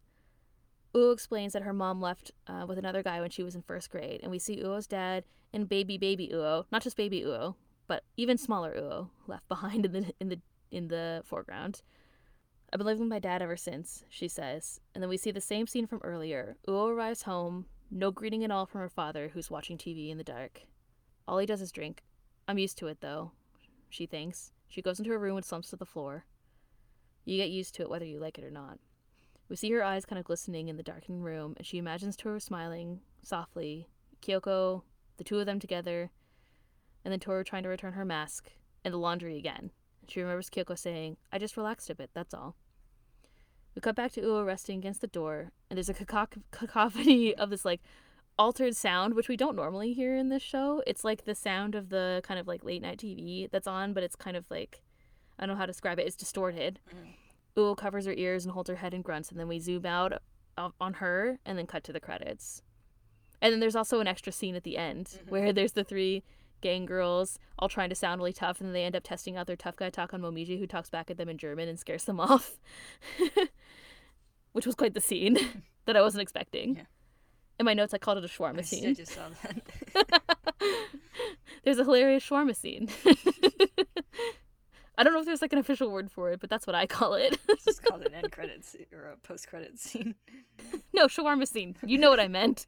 [0.94, 3.90] Uo explains that her mom left uh, with another guy when she was in first
[3.90, 7.56] grade, and we see Uo's dad and baby baby Uo, not just baby Uo,
[7.88, 10.40] but even smaller Uo, left behind in the in the
[10.72, 11.82] in the foreground.
[12.74, 14.80] I've been living with my dad ever since, she says.
[14.96, 16.58] And then we see the same scene from earlier.
[16.68, 20.24] Uo arrives home, no greeting at all from her father, who's watching TV in the
[20.24, 20.64] dark.
[21.28, 22.02] All he does is drink.
[22.48, 23.34] I'm used to it, though,
[23.92, 24.54] she thinks.
[24.68, 26.26] She goes into her room and slumps to the floor.
[27.26, 28.80] You get used to it whether you like it or not.
[29.50, 32.40] We see her eyes kind of glistening in the darkened room, and she imagines Toru
[32.40, 33.88] smiling softly,
[34.24, 34.82] Kyoko,
[35.18, 36.10] the two of them together,
[37.06, 38.50] and then Toru trying to return her mask,
[38.84, 39.70] and the laundry again.
[40.08, 42.56] She remembers Kyoko saying, I just relaxed a bit, that's all.
[43.76, 47.66] We cut back to Uo resting against the door, and there's a cacophony of this
[47.66, 47.82] like
[48.38, 50.84] altered sound, which we don't normally hear in this show.
[50.88, 54.04] It's like the sound of the kind of like late night TV that's on, but
[54.04, 54.82] it's kind of like
[55.40, 56.06] I don't know how to describe it.
[56.06, 56.80] It's distorted.
[56.94, 57.14] Mm.
[57.58, 60.22] Uo covers her ears and holds her head and grunts, and then we zoom out
[60.80, 62.62] on her and then cut to the credits.
[63.42, 65.30] And then there's also an extra scene at the end Mhm.
[65.30, 66.24] where there's the three
[66.62, 69.48] gang girls all trying to sound really tough, and then they end up testing out
[69.48, 72.06] their tough guy talk on Momiji, who talks back at them in German and scares
[72.06, 72.58] them off,
[74.54, 75.38] which was quite the scene
[75.86, 76.78] that I wasn't expecting.
[76.78, 76.84] Yeah.
[77.60, 78.96] In my notes, I called it a shawarma I scene.
[78.96, 80.18] just saw that.
[81.64, 82.90] there's a hilarious shawarma scene.
[84.98, 86.86] I don't know if there's like an official word for it, but that's what I
[86.88, 87.38] call it.
[87.50, 90.16] It's just called an end credits or a post credit scene.
[90.94, 91.76] no, shawarma scene.
[91.86, 92.66] You know what I meant.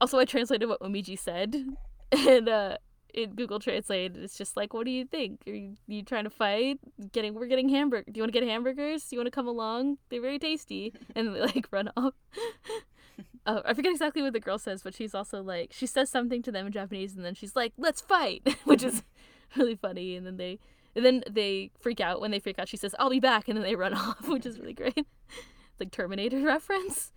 [0.00, 1.56] also, I translated what Momiji said,
[2.12, 2.76] and uh,
[3.14, 5.40] in Google Translate, it's just like, "What do you think?
[5.46, 6.78] Are you, you trying to fight?
[7.12, 8.10] Getting we're getting hamburger.
[8.10, 9.04] Do you want to get hamburgers?
[9.04, 9.98] Do you want to come along?
[10.08, 12.14] They're very tasty." And they like run off.
[13.44, 16.42] Uh, I forget exactly what the girl says, but she's also like she says something
[16.42, 19.02] to them in Japanese, and then she's like, "Let's fight," which is
[19.56, 20.16] really funny.
[20.16, 20.58] And then they
[20.94, 22.20] and then they freak out.
[22.20, 24.46] When they freak out, she says, "I'll be back," and then they run off, which
[24.46, 25.06] is really great.
[25.78, 27.12] Like Terminator reference.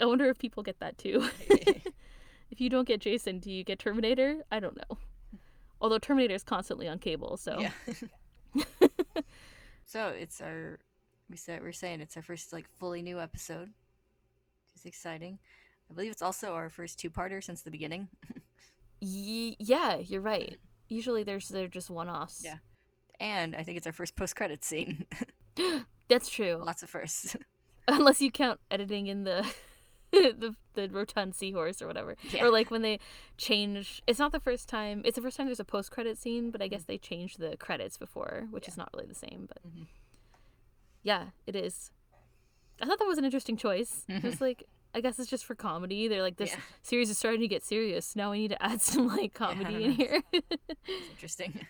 [0.00, 1.28] I wonder if people get that too.
[2.50, 4.44] if you don't get Jason, do you get Terminator?
[4.50, 4.98] I don't know.
[5.80, 7.70] Although Terminator is constantly on cable, so Yeah.
[9.84, 10.78] so it's our
[11.30, 13.68] we said we're saying it's our first like fully new episode.
[13.68, 15.38] Which is exciting.
[15.90, 18.08] I believe it's also our first two parter since the beginning.
[19.00, 20.58] Ye- yeah, you're right.
[20.88, 22.42] Usually there's they're just one offs.
[22.44, 22.56] Yeah.
[23.20, 25.04] And I think it's our first post credit scene.
[26.08, 26.60] That's true.
[26.64, 27.36] Lots of firsts.
[27.88, 29.46] Unless you count editing in the
[30.12, 32.16] the the rotund seahorse or whatever.
[32.32, 32.44] Yeah.
[32.44, 32.98] Or like when they
[33.36, 36.50] change it's not the first time it's the first time there's a post credit scene,
[36.50, 38.72] but I guess they changed the credits before, which Yeah.
[38.72, 39.86] is not really the same, but Mhm.
[41.02, 41.90] yeah, it is.
[42.80, 44.04] I thought that was an interesting choice.
[44.08, 44.22] Mhm.
[44.22, 46.08] was like I guess it's just for comedy.
[46.08, 46.60] They're like this Yeah.
[46.82, 48.16] series is starting to get serious.
[48.16, 50.22] Now we need to add some like comedy don't in here.
[50.32, 51.66] It's interesting.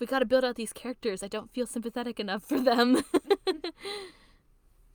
[0.00, 1.22] we got to build out these characters.
[1.22, 3.02] I don't feel sympathetic enough for them.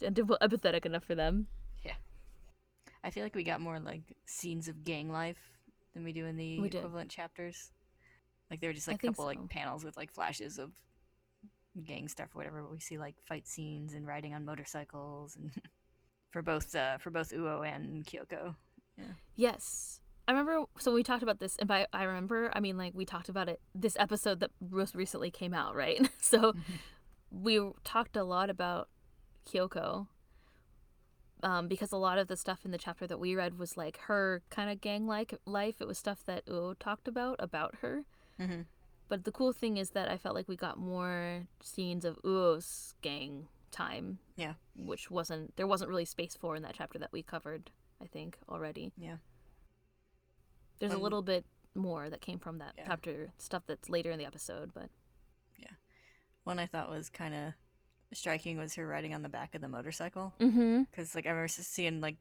[0.02, 1.48] and empathetic enough for them.
[3.04, 5.40] I feel like we got more like scenes of gang life
[5.94, 7.72] than we do in the equivalent chapters.
[8.50, 9.28] Like there were just like a couple so.
[9.28, 10.72] like panels with like flashes of
[11.84, 12.62] gang stuff or whatever.
[12.62, 15.52] But we see like fight scenes and riding on motorcycles and
[16.32, 18.56] for both uh, for both Uo and Kyoko.
[19.36, 20.00] Yes.
[20.28, 23.06] I remember, so we talked about this, and by I remember, I mean like we
[23.06, 26.10] talked about it this episode that most recently came out, right?
[26.22, 26.54] So
[27.32, 28.88] we talked a lot about
[29.46, 30.08] Kyoko
[31.44, 33.98] um, because a lot of the stuff in the chapter that we read was like
[34.02, 35.82] her kind of gang like life.
[35.82, 38.04] It was stuff that Uo talked about, about her.
[38.40, 38.62] Mm-hmm.
[39.10, 42.96] But the cool thing is that I felt like we got more scenes of Uo's
[43.02, 44.20] gang time.
[44.36, 44.54] Yeah.
[44.76, 48.38] Which wasn't, there wasn't really space for in that chapter that we covered, I think,
[48.48, 48.94] already.
[48.98, 49.18] Yeah.
[50.80, 52.86] There's a little bit more that came from that Yeah.
[52.88, 54.90] chapter stuff that's later in the episode, but
[55.58, 55.74] Yeah.
[56.44, 57.54] One I thought was kind of
[58.14, 60.84] striking was her riding on the back of the motorcycle mm-hmm.
[60.84, 62.18] because like I remember seeing like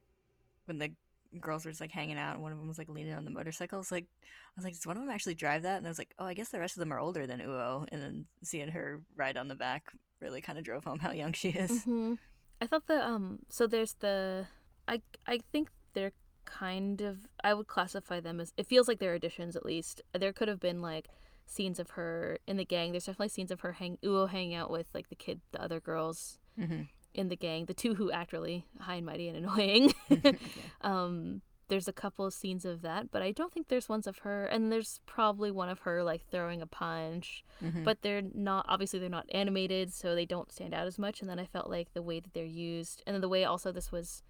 [0.67, 0.93] when the
[1.41, 3.31] girls were just like hanging out and one of them was like leaning on the
[3.31, 3.81] motorcycle.
[3.81, 5.79] It's like I was like, does one of them actually drive that?
[5.79, 7.87] And I was like, oh, I guess the rest of them are older than Uo.
[7.93, 11.33] And then seeing her ride on the back really kind of drove home how young
[11.33, 11.85] she is.
[11.85, 12.15] hmm
[12.63, 14.47] I thought the um so there's the
[14.87, 16.13] I I think they're
[16.45, 20.03] kind of I would classify them as it feels like they're additions at least.
[20.13, 21.09] There could have been like
[21.51, 22.93] scenes of her in the gang.
[22.93, 25.81] There's definitely scenes of her hang Uo hanging out with like the kid the other
[25.81, 26.83] girls Mm-hmm.
[27.15, 29.93] in the gang, the two who act really high and mighty and annoying.
[30.83, 34.19] um there's a couple of scenes of that, but I don't think there's ones of
[34.19, 37.85] her and there's probably one of her like throwing a punch Mm-hmm.
[37.85, 41.29] but they're not obviously they're not animated so they don't stand out as much and
[41.29, 43.93] then i felt like the way that they're used and then the way also this
[43.93, 44.23] was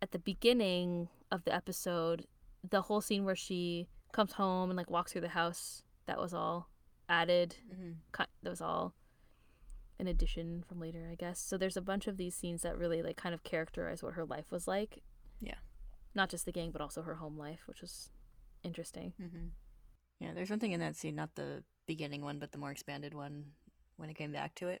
[0.00, 2.26] at the beginning of the episode
[2.68, 6.32] the whole scene where she comes home and like walks through the house that was
[6.34, 6.68] all
[7.08, 7.92] added mm-hmm.
[8.16, 8.94] ki- that was all
[9.98, 13.02] an addition from later i guess so there's a bunch of these scenes that really
[13.02, 15.02] like kind of characterize what her life was like
[15.40, 15.56] Yeah.
[16.14, 18.10] not just the gang but also her home life which was
[18.64, 19.46] interesting Mm-hmm.
[20.20, 23.12] Yeah, there's one thing in that scene, not the beginning one, but the more expanded
[23.12, 23.46] one
[23.96, 24.80] when it came back to it.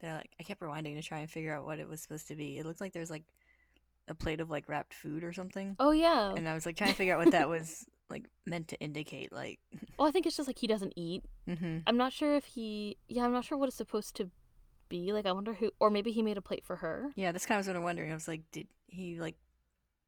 [0.00, 2.28] That I, like I kept rewinding to try and figure out what it was supposed
[2.28, 2.56] to be.
[2.56, 3.24] It looked like there's like
[4.08, 5.76] a plate of like wrapped food or something.
[5.78, 8.68] oh yeah And I was like trying to figure out what that was like meant
[8.68, 9.32] to indicate.
[9.32, 9.58] Like,
[9.98, 11.78] well i think it's just like he doesn't eat mm-hmm.
[11.86, 12.96] I'm not sure if he.
[13.08, 14.30] Yeah, I'm not sure what it's supposed to
[14.88, 15.12] be.
[15.12, 15.70] Like, I wonder who.
[15.80, 17.10] Or maybe he made a plate for her.
[17.16, 18.10] yeah, that's kind of what I'm wondering.
[18.10, 19.36] I was like, did he like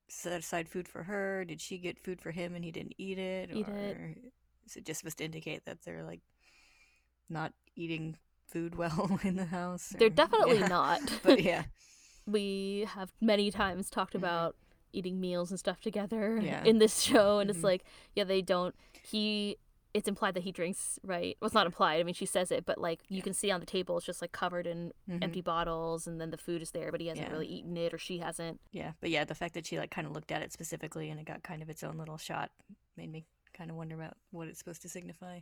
[0.09, 1.45] set aside food for her?
[1.45, 3.51] Did she get food for him and he didn't eat it?
[3.53, 4.33] Eat or it.
[4.67, 6.21] is it just supposed to indicate that they're like
[7.29, 9.95] not eating food well in the house?
[9.99, 10.69] They're definitely Yeah.
[10.69, 11.01] not.
[11.23, 11.65] But yeah.
[12.27, 14.19] we have many times talked Mhm.
[14.19, 14.57] about
[14.92, 16.64] eating meals and stuff together Yeah.
[16.64, 17.64] in this show, and it's Mhm.
[17.64, 18.74] like, yeah, they don't.
[19.02, 19.57] He
[19.94, 21.37] it's implied that he drinks, right?
[21.38, 22.00] Well, it's not implied.
[22.00, 23.24] I mean, she says it, but like you Yeah.
[23.24, 25.22] can see on the table, it's just like covered in Mhm.
[25.22, 27.31] empty bottles, and then the food is there, but he hasn't Yeah.
[27.33, 28.59] really eaten it, or she hasn't.
[28.70, 31.20] Yeah, but yeah, the fact that she like kind of looked at it specifically and
[31.20, 32.50] it got kind of its own little shot
[32.96, 35.40] made me kind of wonder about what it's supposed to signify.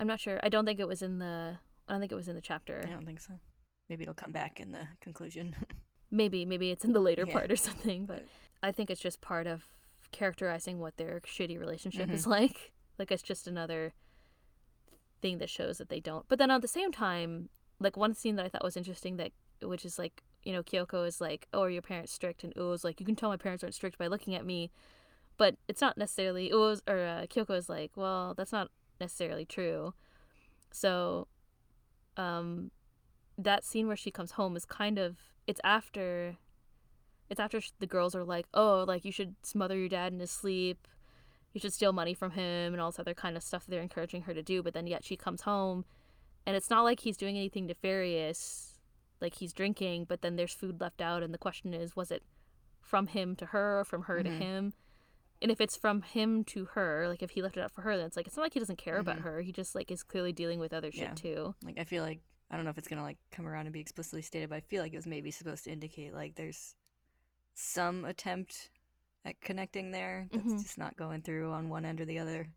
[0.00, 0.40] I'm not sure.
[0.42, 1.58] I don't think it was in the.
[1.86, 2.82] I don't think it was in the chapter.
[2.84, 3.38] I don't think so.
[3.88, 5.54] Maybe it'll come back in the conclusion.
[6.10, 7.32] Maybe, maybe it's in the later Yeah.
[7.32, 8.06] part or something.
[8.06, 8.24] But
[8.62, 9.66] I think it's just part of
[10.12, 12.14] characterizing what their shitty relationship Mhm.
[12.14, 12.72] is like.
[12.98, 13.92] Like it's just another
[15.20, 16.26] thing that shows that they don't.
[16.28, 19.32] But then at the same time, like one scene that I thought was interesting that
[19.60, 22.84] which is like you know Kyoko is like, "Oh, are your parents strict?" And Uo's
[22.84, 24.70] like, "You can tell my parents aren't strict by looking at me."
[25.36, 29.92] But it's not necessarily Uo's or uh, Kyoko is like, "Well, that's not necessarily true."
[30.70, 31.28] So,
[32.16, 32.70] um,
[33.36, 36.36] that scene where she comes home is kind of it's after
[37.28, 40.30] it's after the girls are like oh like you should smother your dad in his
[40.30, 40.86] sleep
[41.52, 43.80] you should steal money from him and all this other kind of stuff that they're
[43.82, 45.84] encouraging her to do but then yet she comes home
[46.46, 48.78] and it's not like he's doing anything nefarious
[49.20, 52.22] like he's drinking but then there's food left out and the question is was it
[52.80, 54.38] from him to her or from her to Mhm.
[54.38, 54.72] him
[55.42, 57.96] and if it's from him to her like if he left it out for her
[57.96, 59.22] then it's like it's not like he doesn't care about Mhm.
[59.22, 61.14] her he just like is clearly dealing with other shit Yeah.
[61.14, 63.72] too like I feel like I don't know if it's gonna like come around and
[63.72, 66.74] be explicitly stated, but I feel like it was maybe supposed to indicate like there's
[67.54, 68.70] some attempt
[69.24, 70.62] at connecting there that's Mhm.
[70.62, 72.48] just not going through on one end or the other.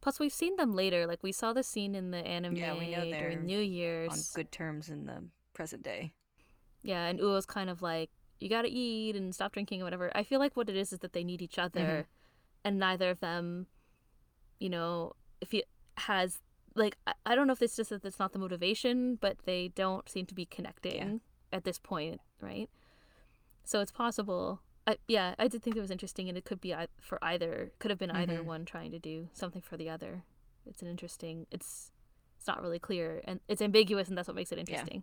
[0.00, 1.06] Plus, we've seen them later.
[1.06, 4.10] Like we saw the scene in the anime Yeah, we know during New Year's.
[4.12, 5.24] On good terms in the
[5.54, 6.12] present day.
[6.82, 10.22] Yeah, and Uo's kind of like, "You gotta eat and stop drinking or whatever." I
[10.24, 12.06] feel like what it is is that they need each other, Mhm.
[12.64, 13.66] and neither of them,
[14.58, 15.64] you know, if he
[15.96, 16.42] has
[16.74, 19.68] like, I, I don't know if it's just that that's not the motivation, but they
[19.68, 21.20] don't seem to be connecting
[21.52, 22.68] at this point, right?
[23.64, 24.60] So it's possible.
[24.86, 27.72] I, yeah, I did think it was interesting, and it could be for either.
[27.78, 28.44] Could have been either Mhm.
[28.44, 30.24] one trying to do something for the other.
[30.66, 31.46] It's an interesting.
[31.50, 31.90] It's
[32.36, 35.02] it's not really clear, and it's ambiguous, and that's what makes it interesting.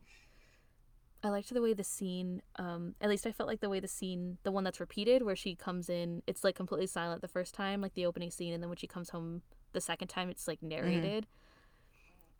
[1.23, 2.41] I liked the way the scene.
[2.57, 5.35] Um, at least I felt like the way the scene, the one that's repeated, where
[5.35, 8.61] she comes in, it's like completely silent the first time, like the opening scene, and
[8.61, 11.25] then when she comes home the second time, it's like narrated.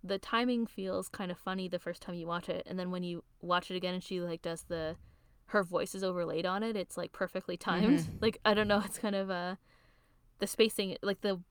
[0.04, 3.04] The timing feels kind of funny the first time you watch it, and then when
[3.04, 4.96] you watch it again, and she like does the
[5.48, 6.76] her voice is overlaid on it.
[6.76, 8.00] It's like perfectly timed.
[8.00, 8.22] Mhm.
[8.22, 8.82] Like I don't know.
[8.86, 9.56] It's kind of uh
[10.40, 11.42] the spacing, like the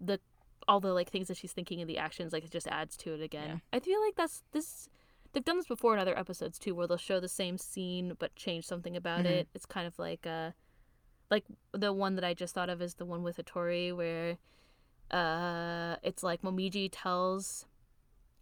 [0.00, 0.20] the
[0.68, 3.14] all the like things that she's thinking and the actions, like it just adds to
[3.14, 3.48] it again.
[3.48, 3.56] Yeah.
[3.72, 4.88] I feel like that's this.
[5.32, 8.34] They've done this before in other episodes too, where they'll show the same scene but
[8.36, 9.30] change something about Mhm.
[9.30, 9.48] it.
[9.54, 10.50] It's kind of like uh
[11.30, 14.36] like the one that I just thought of is the one with Hattori where
[15.10, 17.66] uh it's like Momiji tells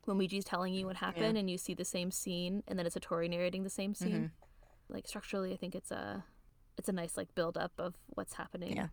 [0.07, 3.31] Momiji's telling you what happened and you see the same scene and then it's Hattori
[3.31, 4.31] narrating the same scene.
[4.31, 4.31] Mhm.
[4.89, 6.25] Like structurally I think it's a
[6.77, 8.77] it's a nice like build up of what's happening.
[8.77, 8.89] Yeah.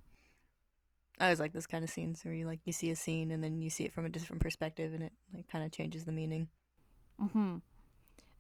[1.20, 3.44] I always like this kind of scenes where you like you see a scene and
[3.44, 6.12] then you see it from a different perspective and it like kind of changes the
[6.12, 6.48] meaning.
[7.20, 7.58] Mm-hmm.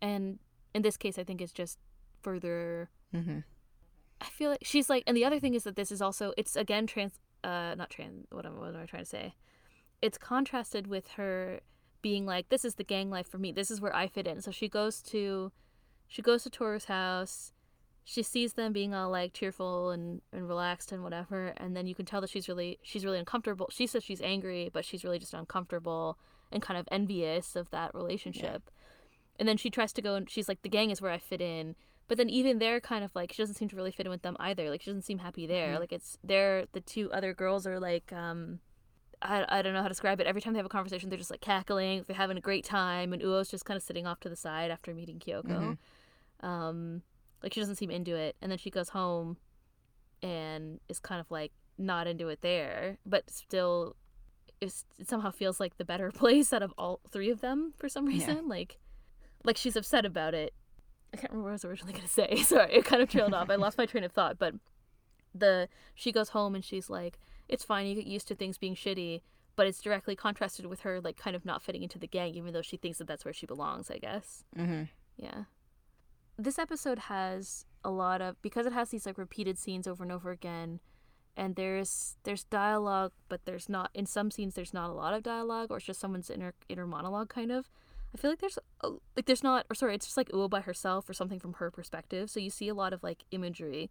[0.01, 0.39] And
[0.73, 1.79] in this case I think it's just
[2.21, 3.39] further Mm-hmm.
[4.21, 6.55] I feel like she's like, and the other thing is that this is also it's
[6.55, 8.27] again trans, uh, not trans.
[8.31, 9.33] What am, what am I trying to say?
[10.01, 11.61] It's contrasted with her
[12.01, 13.51] being like, this is the gang life for me.
[13.51, 14.41] This is where I fit in.
[14.41, 15.51] So she goes to,
[16.07, 17.53] she goes to Toru's house.
[18.03, 21.93] She sees them being all like cheerful and, and relaxed and whatever, and then you
[21.93, 23.69] can tell that she's really she's really uncomfortable.
[23.71, 26.17] She says she's angry, but she's really just uncomfortable
[26.51, 28.71] and kind of envious of that relationship.
[29.37, 31.39] And then she tries to go and she's like, the gang is where I fit
[31.39, 31.75] in.
[32.07, 34.23] But then even they're kind of like she doesn't seem to really fit in with
[34.23, 34.71] them either.
[34.71, 35.75] Like she doesn't seem happy there.
[35.75, 35.79] Mhm.
[35.79, 38.59] Like it's they're the two other girls are like um
[39.21, 40.27] I, I don't know how to describe it.
[40.27, 42.03] Every time they have a conversation, they're just like cackling.
[42.07, 44.71] They're having a great time, and Uo's just kind of sitting off to the side
[44.71, 45.77] after meeting Kyoko.
[46.41, 47.01] Um,
[47.43, 49.37] like she doesn't seem into it, and then she goes home,
[50.21, 53.95] and is kind of like not into it there, but still,
[54.61, 54.73] it
[55.05, 58.13] somehow feels like the better place out of all three of them for some Yeah.
[58.13, 58.47] reason.
[58.47, 58.77] Like,
[59.43, 60.53] like she's upset about it.
[61.13, 62.35] I can't remember what I was originally gonna say.
[62.43, 63.49] Sorry, it kind of trailed off.
[63.49, 64.37] I lost my train of thought.
[64.39, 64.55] But
[65.35, 67.87] the she goes home and she's like, "It's fine.
[67.87, 69.21] You get used to things being shitty."
[69.55, 72.53] But it's directly contrasted with her like kind of not fitting into the gang, even
[72.53, 73.91] though she thinks that that's where she belongs.
[73.91, 74.45] I guess.
[74.57, 74.83] Mm-hmm.
[75.17, 75.43] Yeah.
[76.37, 80.11] This episode has a lot of because it has these like repeated scenes over and
[80.11, 80.79] over again
[81.39, 85.23] and there's there's dialogue but there's not in some scenes there's not a lot of
[85.23, 87.69] dialogue or it's just someone's inner inner monologue kind of.
[88.13, 90.61] I feel like there's a, like there's not or sorry, it's just like Uo by
[90.61, 92.29] herself or something from her perspective.
[92.29, 93.89] So you see a lot of like imagery.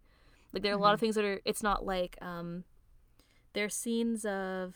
[0.53, 2.65] Like there are a lot of things that are it's not like um
[3.53, 4.75] there's scenes of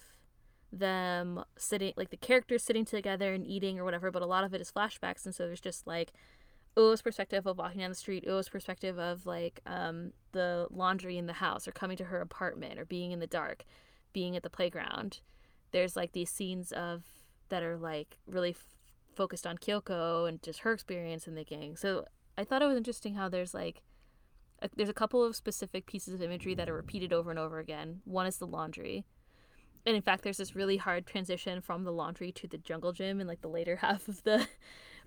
[0.72, 4.54] them sitting like the characters sitting together and eating or whatever, but a lot of
[4.54, 6.14] it is flashbacks and so there's just like
[6.76, 11.28] Uo's perspective of walking down the street, Uo's perspective of like um the laundry in
[11.28, 13.64] the house or coming to her apartment or being in the dark,
[14.14, 15.20] being at the playground.
[15.72, 17.04] there's like these scenes of
[17.50, 18.66] that are like really f-
[19.16, 21.76] focused on Kyoko and just her experience in the gang.
[21.76, 22.06] So
[22.38, 23.84] I thought it was interesting how there's like
[24.64, 27.60] a, there's a couple of specific pieces of imagery that are repeated over and over
[27.60, 28.02] again.
[28.06, 29.06] One is the laundry.
[29.86, 33.20] And in fact, there's this really hard transition from the laundry to the jungle gym
[33.20, 34.48] in like the later half of the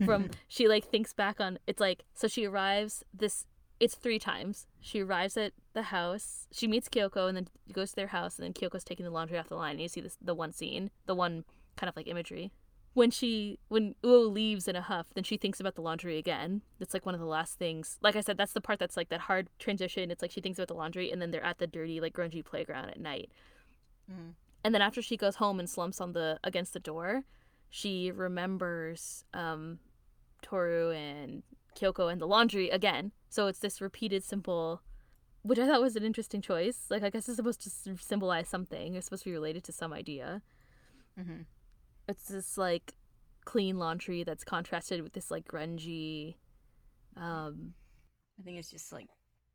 [0.05, 3.47] from she like thinks back on it's like so she arrives this
[3.79, 4.67] it's three times.
[4.81, 6.47] She arrives at the house.
[6.51, 9.39] She meets Kyoko and then goes to their house and then Kyoko's taking the laundry
[9.39, 11.45] off the line and you see this the one scene, the one
[11.77, 12.53] kind of like imagery.
[12.97, 16.63] When she when Uo leaves in a huff, then she thinks about the laundry again.
[16.81, 17.99] It's like one of the last things.
[18.01, 20.11] Like I said, that's the part that's like that hard transition.
[20.11, 22.43] It's like she thinks about the laundry and then they're at the dirty like grungy
[22.43, 23.31] playground at night.
[24.11, 24.33] Mhm.
[24.65, 27.25] And then after she goes home and slumps on the against the door,
[27.69, 29.79] she remembers um
[30.41, 31.43] Toru and
[31.79, 33.13] Kyoko and the laundry again.
[33.29, 34.81] So it's this repeated simple
[35.43, 36.87] which I thought was an interesting choice.
[36.89, 38.95] Like I guess it's supposed to symbolize something.
[38.95, 40.41] It's supposed to be related to some idea.
[41.15, 41.43] hmm
[42.09, 42.95] It's this like
[43.45, 46.35] clean laundry that's contrasted with this like grungy
[47.17, 47.75] um
[48.39, 49.09] I think it's just like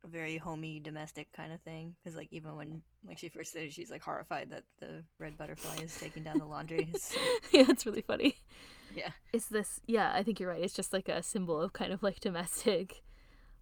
[0.04, 1.94] a very homey, domestic kind of thing.
[2.02, 5.38] Because like even when like she first said it, she's like horrified that the red
[5.38, 6.88] butterfly is taking down the laundry.
[6.94, 7.14] It's,
[7.52, 8.34] yeah, it's really funny.
[8.94, 9.10] yeah.
[9.32, 10.62] It's this yeah, I think you're right.
[10.62, 13.02] It's just like a symbol of kind of like domestic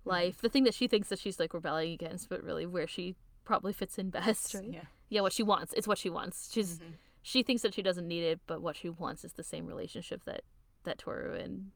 [0.06, 0.40] life.
[0.40, 3.74] The thing that she thinks that she's like rebelling against, but really where she probably
[3.74, 4.64] fits in best, right?
[4.72, 4.84] Yeah.
[5.10, 5.74] Yeah, what she wants.
[5.74, 6.50] It's what she wants.
[6.52, 6.92] She's Mhm.
[7.22, 10.24] She thinks that she doesn't need it, but what she wants is the same relationship
[10.24, 10.42] that
[10.84, 11.70] that Toru and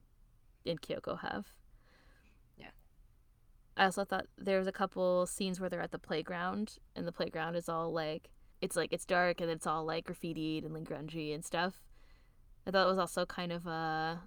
[0.66, 1.48] and Kyoko have.
[2.56, 2.70] Yeah.
[3.76, 7.12] I also thought there was a couple scenes where they're at the playground, and the
[7.12, 8.30] playground is all like
[8.60, 11.82] it's like it's dark and it's all like graffitied and like grungy and stuff.
[12.66, 14.22] I thought it was also kind of a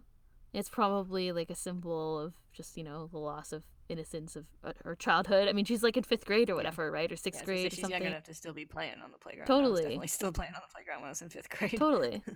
[0.53, 4.73] it's probably like a symbol of just you know the loss of innocence of uh,
[4.83, 5.47] her childhood.
[5.47, 7.57] I mean, she's like in fifth grade or whatever, right, or sixth I was gonna
[7.57, 8.01] say grade or she's something.
[8.01, 9.47] young enough to still be playing on the playground.
[9.47, 9.83] Totally.
[9.83, 11.77] definitely still playing on the playground when I was in fifth grade.
[11.77, 12.21] totally.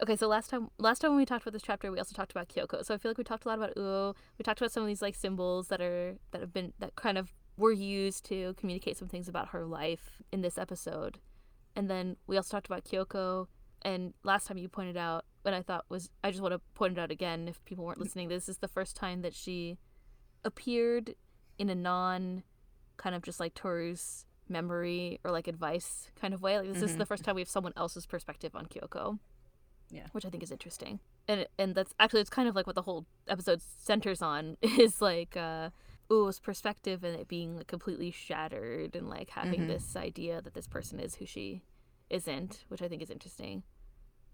[0.00, 2.30] Okay, so last time last time when we talked about this chapter, we also talked
[2.30, 2.84] about Kyoko.
[2.84, 4.14] So I feel like we talked a lot about Uo.
[4.38, 7.18] We talked about some of these like symbols that are that have been that kind
[7.18, 11.18] of were used to communicate some things about her life in this episode.
[11.74, 13.48] And then we also talked about Kyoko.
[13.82, 16.96] And last time you pointed out, what I thought was, I just want to point
[16.96, 18.28] it out again if people weren't listening.
[18.28, 19.78] This is the first time that she
[20.44, 21.14] appeared
[21.58, 22.42] in a non
[22.96, 26.58] kind of just like Toru's memory or like advice kind of way.
[26.58, 26.98] Like this is Mhm.
[26.98, 29.18] the first time we have someone else's perspective on Kyoko
[29.90, 30.06] Yeah.
[30.12, 31.00] which I think is interesting.
[31.26, 35.00] And and that's actually it's kind of like what the whole episode centers on is
[35.02, 35.70] like uh
[36.10, 39.66] Uo's perspective and it being like completely shattered and like having Mhm.
[39.68, 41.62] this idea that this person is who she
[42.08, 43.62] isn't, which I think is interesting.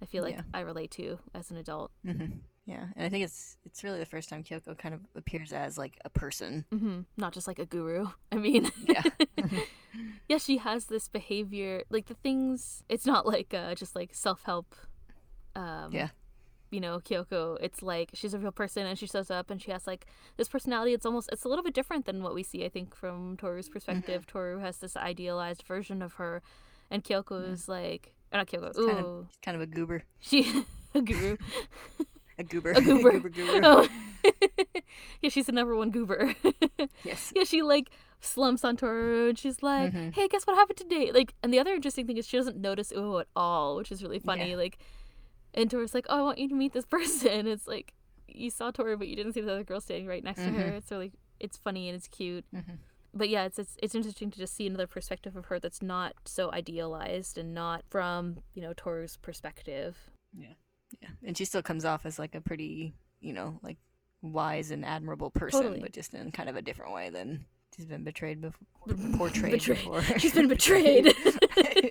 [0.00, 0.42] I feel like Yeah.
[0.54, 1.90] I relate to as an adult.
[2.04, 2.26] hmm
[2.66, 5.76] Yeah, and I think it's it's really the first time Kyoko kind of appears as
[5.76, 6.64] like a person.
[6.70, 8.06] hmm Not just like a guru.
[8.32, 9.02] I mean, Yeah.
[10.28, 12.82] Yeah, she has this behavior, like the things.
[12.88, 14.74] It's not like uh, just like self help.
[15.54, 16.08] Um, Yeah.
[16.70, 17.58] You know, Kyoko.
[17.60, 20.06] It's like she's a real person, and she shows up, and she has like
[20.36, 20.94] this personality.
[20.94, 22.64] It's almost it's a little bit different than what we see.
[22.64, 26.42] I think from Toru's perspective, Toru has this idealized version of her,
[26.90, 28.70] and Kyoko is like, or not Kyoko.
[28.70, 31.36] It's Ooh, kind of kind of a goober, she a guru.
[32.38, 33.10] A goober, A goober.
[33.20, 33.60] goober, goober.
[33.64, 33.88] oh.
[35.22, 36.34] yeah, she's the number one goober.
[37.04, 37.32] Yes.
[37.36, 40.14] yeah, she like slumps on Toru and she's like, Mhm.
[40.14, 42.92] "Hey, guess what happened today?" Like, and the other interesting thing is she doesn't notice
[42.96, 44.50] Uo at all, which is really funny.
[44.50, 44.56] Yeah.
[44.56, 44.78] Like,
[45.52, 47.92] and Toru's like, "Oh, I want you to meet this person." It's like
[48.26, 50.64] you saw Toru, but you didn't see the other girl standing right next to her.
[50.70, 50.76] Mhm.
[50.78, 52.44] It's really it's funny and it's cute.
[52.54, 52.78] Mhm.
[53.12, 56.14] But yeah, it's, it's it's interesting to just see another perspective of her that's not
[56.24, 59.96] so idealized and not from you know Toru's perspective.
[60.36, 60.54] Yeah,
[61.26, 63.76] and she still comes off as like a pretty, you know, like
[64.22, 65.80] wise and admirable person, Totally.
[65.80, 67.44] but just in kind of a different way than
[67.76, 68.66] she's been betrayed before.
[69.18, 69.78] Portrayed Betrayed.
[69.78, 70.02] before.
[70.18, 71.14] She's been betrayed.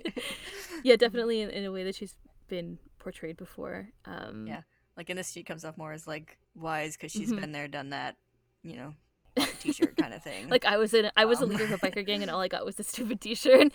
[0.84, 2.14] yeah, definitely in, in a way that she's
[2.48, 3.88] been portrayed before.
[4.04, 4.60] Um, Yeah.
[4.96, 7.40] like in this, she comes off more as like wise because she's Mhm.
[7.40, 8.16] been there, done that,
[8.62, 8.94] you know,
[9.36, 10.48] a t-shirt kind of thing.
[10.48, 11.50] Like I was in, I was a Um.
[11.50, 13.72] leader of a biker gang, and all I got was a stupid T-shirt.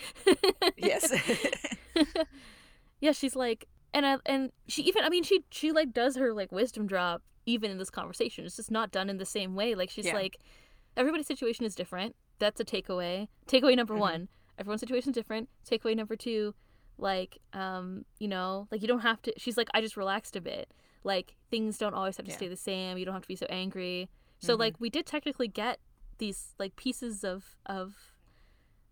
[0.78, 1.12] yes.
[3.02, 6.34] yeah, she's like, and I, and she even, I mean, she she like does her
[6.34, 8.46] like wisdom drop even in this conversation.
[8.46, 9.76] It's just not done in the same way.
[9.76, 10.14] Like she's Yeah.
[10.16, 10.38] like,
[10.98, 12.16] everybody's situation is different.
[12.40, 13.28] That's a takeaway.
[13.48, 14.00] Takeaway number Mhm.
[14.00, 15.50] one: everyone's situation is different.
[15.70, 16.54] Takeaway number two:
[16.98, 19.34] like, um, you know, like you don't have to.
[19.38, 20.72] She's like, I just relaxed a bit.
[21.04, 22.38] Like things don't always have to Yeah.
[22.38, 22.98] stay the same.
[22.98, 24.10] You don't have to be so angry.
[24.40, 24.60] So Mhm.
[24.60, 25.80] like we did technically get
[26.18, 28.14] these like pieces of of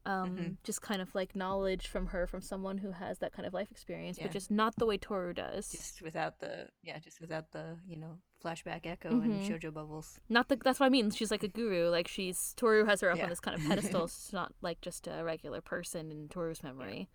[0.07, 0.57] um Mhm.
[0.63, 3.69] just kind of like knowledge from her from someone who has that kind of life
[3.71, 4.23] experience Yeah.
[4.25, 5.69] but just not the way Toru does.
[5.71, 9.47] just without the yeah, just without the you know flashback echo and Mhm.
[9.47, 10.19] shojo bubbles.
[10.29, 11.11] Not the that's what I mean.
[11.11, 11.89] She's like a guru.
[11.89, 13.23] Like she's Toru has her up Yeah.
[13.25, 14.07] on this kind of pedestal.
[14.07, 17.09] She's not like just a regular person in Toru's memory.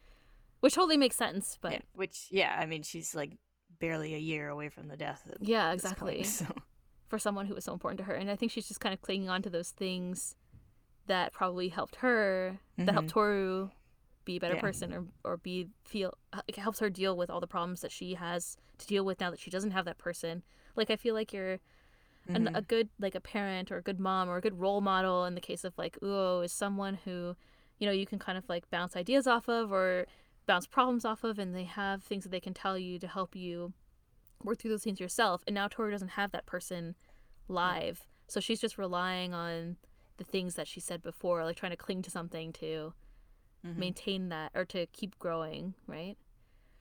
[0.61, 1.59] which totally makes sense.
[1.61, 3.33] But yeah, which yeah, I mean she's like
[3.81, 5.23] barely a year away from the death.
[5.41, 6.23] yeah, this point, exactly.
[6.39, 6.47] so
[7.09, 9.01] For someone who was so important to her, and I think she's just kind of
[9.03, 10.37] clinging on to those things
[11.07, 13.71] that probably helped her, that helped Toru
[14.25, 14.61] be a better Yeah.
[14.61, 16.15] person, or or be feel
[16.47, 19.31] it helps her deal with all the problems that she has to deal with now
[19.31, 20.43] that she doesn't have that person.
[20.77, 21.59] Like I feel like you're
[22.29, 22.57] an, Mhm.
[22.57, 25.35] a good like a parent or a good mom or a good role model in
[25.35, 27.35] the case of like Uo is someone who
[27.79, 30.07] you know you can kind of like bounce ideas off of or
[30.47, 33.35] bounce problems off of and they have things that they can tell you to help
[33.35, 33.73] you
[34.45, 36.95] work through those things yourself and now Toru doesn't have that person
[37.49, 39.77] live so she's just relying on
[40.17, 42.93] the things that she said before like trying to cling to something to
[43.65, 43.77] Mhm.
[43.77, 46.17] maintain that or to keep growing right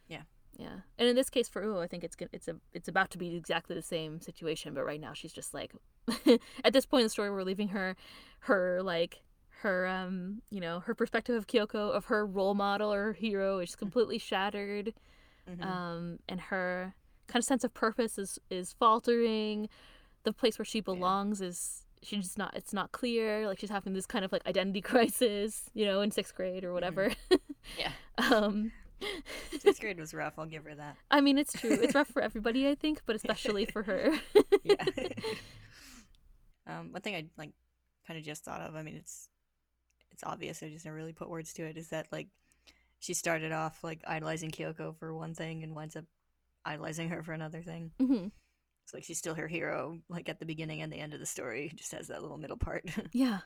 [0.08, 0.24] Yeah.
[0.58, 3.18] yeah and in this case for Uo I think it's it's a it's about to
[3.18, 5.74] be exactly the same situation but right now she's just like
[6.64, 7.96] at this point in the story we're leaving her
[8.42, 9.22] her like
[9.62, 13.60] her um you know her perspective of Kyoko of her role model or her hero
[13.60, 14.94] is completely shattered
[15.48, 15.64] Mhm.
[15.64, 16.96] um and her
[17.28, 19.70] kind of sense of purpose is is faltering
[20.24, 23.94] the place where she belongs is she's just not it's not clear like she's having
[23.94, 27.12] this kind of like identity crisis you know in sixth grade or whatever
[27.78, 27.92] yeah,
[28.32, 28.72] um
[29.60, 30.34] sixth grade was rough.
[30.38, 30.96] I'll give her that.
[31.10, 34.14] i mean it's true it's rough for everybody i think but especially for her
[34.64, 34.76] yeah.
[36.68, 37.52] um, one thing I like
[38.08, 38.76] kind of just thought of.
[38.76, 39.30] I mean, it's
[40.12, 40.62] it's obvious.
[40.64, 41.78] I just never really put words to it.
[41.78, 42.28] Is that like
[43.00, 46.06] she started off like idolizing Kyoko for one thing and winds up
[46.66, 47.92] idolizing her for another thing.
[48.00, 48.28] hmm
[48.92, 51.26] It's like she's still her hero, like at the beginning and the end of the
[51.26, 51.72] story.
[51.78, 52.84] Just has that little middle part.
[53.14, 53.40] yeah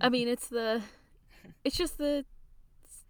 [0.00, 0.82] i mean it's the
[1.64, 2.24] it's just the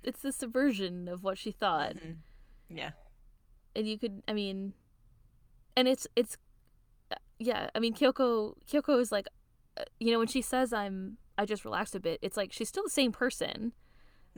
[0.04, 2.16] it's the subversion of what she thought Mhm.
[2.68, 2.90] Yeah.
[3.74, 4.74] and you could i mean
[5.76, 6.36] and it's it's
[7.10, 9.26] uh, yeah i mean kyoko kyoko is like
[9.80, 12.68] uh, you know when she says i'm i just relaxed a bit it's like she's
[12.68, 13.72] still the same person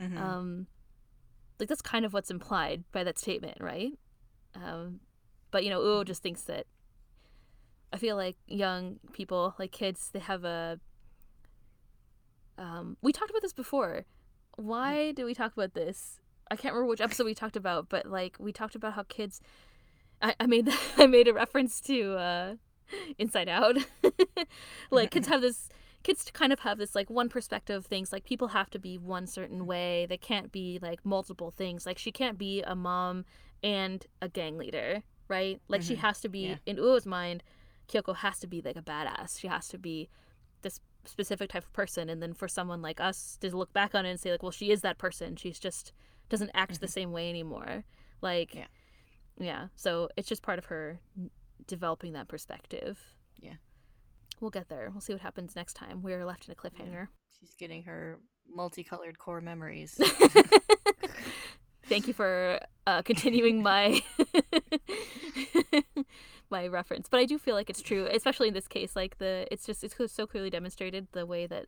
[0.01, 0.17] Mhm.
[0.17, 0.67] um
[1.59, 3.91] like that's kind of what's implied by that statement right
[4.55, 5.01] um
[5.51, 6.65] but you know uo just thinks that
[7.91, 10.79] i feel like young people like kids they have a
[12.57, 14.05] um we talked about this before.
[14.57, 16.19] Why did we talk about this?
[16.51, 19.39] I can't remember which episode we talked about but like we talked about how kids
[20.21, 20.67] i, I made
[20.97, 22.55] i made a reference to uh
[23.17, 23.77] inside out.
[24.91, 25.69] Like kids have this
[26.01, 28.97] kids kind of have this like one perspective of things like people have to be
[28.97, 30.07] one certain way.
[30.09, 31.85] They can't be like multiple things.
[31.85, 33.25] Like she can't be a mom
[33.63, 35.61] and a gang leader right?
[35.67, 35.99] Like she Mhm.
[35.99, 36.55] has to be Yeah.
[36.65, 37.43] in uo's mind
[37.89, 39.39] kyoko has to be like a badass.
[39.39, 40.09] She has to be
[40.61, 42.09] this specific type of person.
[42.09, 44.51] And then for someone like us to look back on it and say like well
[44.51, 45.35] she is that person.
[45.35, 45.91] She's just
[46.29, 46.91] doesn't act the Mhm.
[46.91, 47.83] same way anymore.
[48.21, 48.67] Like Yeah.
[49.39, 49.67] yeah.
[49.75, 50.99] So it's just part of her
[51.67, 52.99] developing that perspective.
[53.39, 53.55] Yeah.
[54.41, 54.89] we'll get there.
[54.91, 56.01] We'll see what happens next time.
[56.01, 57.09] We're left in a cliffhanger.
[57.39, 59.99] She's getting her multicolored core memories.
[61.89, 64.01] Thank you for uh, continuing my
[66.49, 68.95] my reference, but I do feel like it's true, especially in this case.
[68.95, 71.65] Like the, it's just it's so clearly demonstrated the way that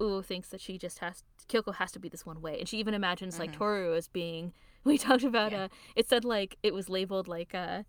[0.00, 2.78] Uo thinks that she just has Kyoko has to be this one way, and she
[2.78, 3.58] even imagines like Mhm.
[3.58, 4.52] Toru as being.
[4.84, 5.64] We talked about Yeah.
[5.64, 7.84] uh, it said like it was labeled like uh,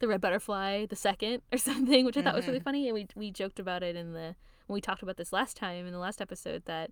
[0.00, 2.64] the red butterfly the second or something, which I thought was really Mhm.
[2.64, 4.34] funny, and we we joked about it in the
[4.66, 6.90] when we talked about this last time in the last episode that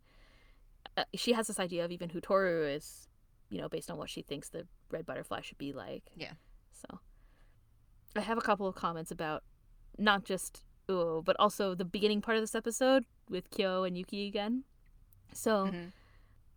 [0.96, 3.07] uh, she has this idea of even who Toru is,
[3.50, 6.04] you know, based on what she thinks the red butterfly should be like.
[6.16, 6.32] Yeah.
[6.72, 6.98] So
[8.16, 9.42] I have a couple of comments about
[9.98, 14.26] not just Uo, but also the beginning part of this episode with Kyo and Yuki
[14.26, 14.64] again.
[15.32, 15.92] So Mhm.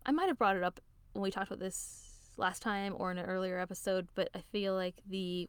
[0.06, 0.80] I might have brought it up
[1.12, 4.74] when we talked about this last time or in an earlier episode, but I feel
[4.74, 5.48] like the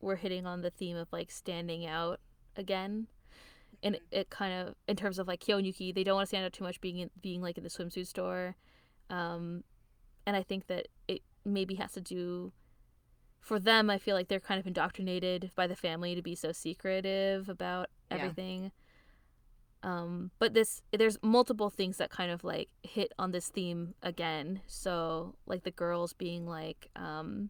[0.00, 2.20] we're hitting on the theme of like standing out
[2.56, 3.06] again.
[3.82, 6.26] And it, it kind of in terms of like Kyo and Yuki, they don't want
[6.26, 8.56] to stand out too much being in, being like in the swimsuit store.
[9.10, 9.62] Um
[10.28, 12.52] and I think that it maybe has to do
[13.40, 16.52] for them, I feel like they're kind of indoctrinated by the family to be so
[16.52, 18.16] secretive about Yeah.
[18.18, 18.70] everything.
[19.82, 24.60] Um, but this there's multiple things that kind of like hit on this theme again.
[24.66, 27.48] So like the girls being like, um,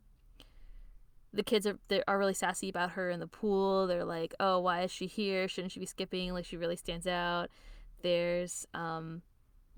[1.32, 3.88] the kids are they are really sassy about her in the pool.
[3.88, 5.48] They're like, oh, why is she here?
[5.48, 6.32] Shouldn't she be skipping?
[6.32, 7.50] Like she really stands out.
[8.02, 9.22] There's um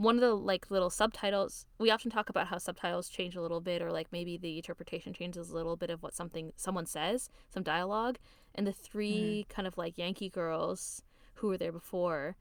[0.00, 3.60] one of the like little subtitles we often talk about how subtitles change a little
[3.60, 7.28] bit or like maybe the interpretation changes a little bit of what something someone says
[7.52, 8.16] some dialogue.
[8.54, 11.02] And the 3 kind of like yankee girls
[11.34, 12.36] who were there before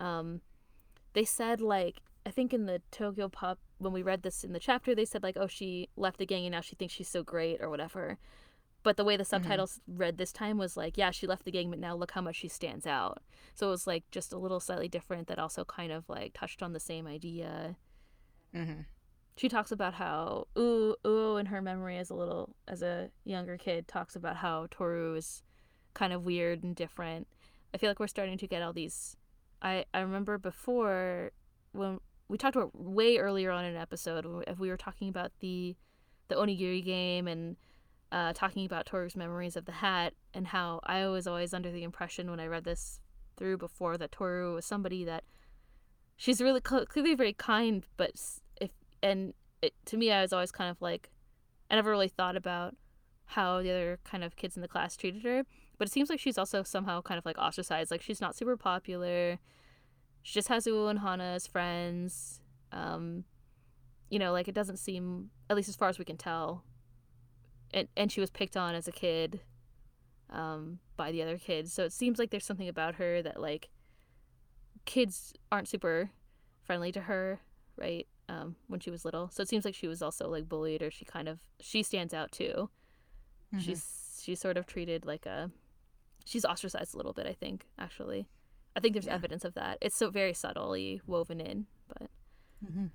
[0.00, 0.40] um
[1.12, 4.94] they said like i think in the Tokyopop when we read this in the chapter
[4.94, 7.60] they said like oh she left the gang and now she thinks she's so great
[7.60, 8.18] or whatever
[8.82, 11.70] but the way the subtitles read this time was like yeah she left the gang
[11.70, 13.22] but now look how much she stands out
[13.54, 16.62] so it was like just a little slightly different that also kind of like touched
[16.62, 17.76] on the same idea
[18.54, 18.84] Mhm.
[19.36, 23.56] she talks about how ooh ooh in her memory as a little as a younger
[23.56, 25.42] kid talks about how Toru is
[25.94, 27.26] kind of weird and different.
[27.74, 29.16] I feel like we're starting to get all these.
[29.62, 31.32] I I remember before
[31.72, 35.32] when we talked about way earlier on in an episode if we were talking about
[35.40, 35.76] the
[36.28, 37.56] the onigiri game and
[38.12, 41.82] uh, talking about Toru's memories of the hat and how I was always under the
[41.82, 43.00] impression when I read this
[43.38, 45.24] through before that Toru was somebody that
[46.16, 48.12] she's really cl- clearly very kind, but
[48.60, 48.70] if
[49.02, 49.32] and
[49.62, 51.10] it, to me, I was always kind of like
[51.70, 52.76] I never really thought about
[53.24, 55.44] how the other kind of kids in the class treated her.
[55.78, 57.90] But it seems like she's also somehow kind of like ostracized.
[57.90, 59.38] Like she's not super popular.
[60.22, 62.40] She just has Uo and Hana as friends.
[62.72, 63.24] Um,
[64.10, 66.62] you know, like it doesn't seem, at least as far as we can tell,
[67.72, 69.40] and and she was picked on as a kid
[70.30, 71.72] um, by the other kids.
[71.72, 73.68] So it seems like there's something about her that like
[74.84, 76.10] kids aren't super
[76.64, 77.40] friendly to her,
[77.76, 78.06] right?
[78.28, 79.28] Um, when she was little.
[79.30, 82.14] So it seems like she was also like bullied, or she kind of she stands
[82.14, 82.70] out too.
[83.54, 83.58] Mm-hmm.
[83.58, 85.50] She's she's sort of treated like a
[86.24, 87.26] she's ostracized a little bit.
[87.26, 88.28] I think actually,
[88.76, 89.14] I think there's yeah.
[89.14, 89.78] evidence of that.
[89.80, 92.08] It's so very subtly woven in, but.
[92.64, 92.86] Mm-hmm.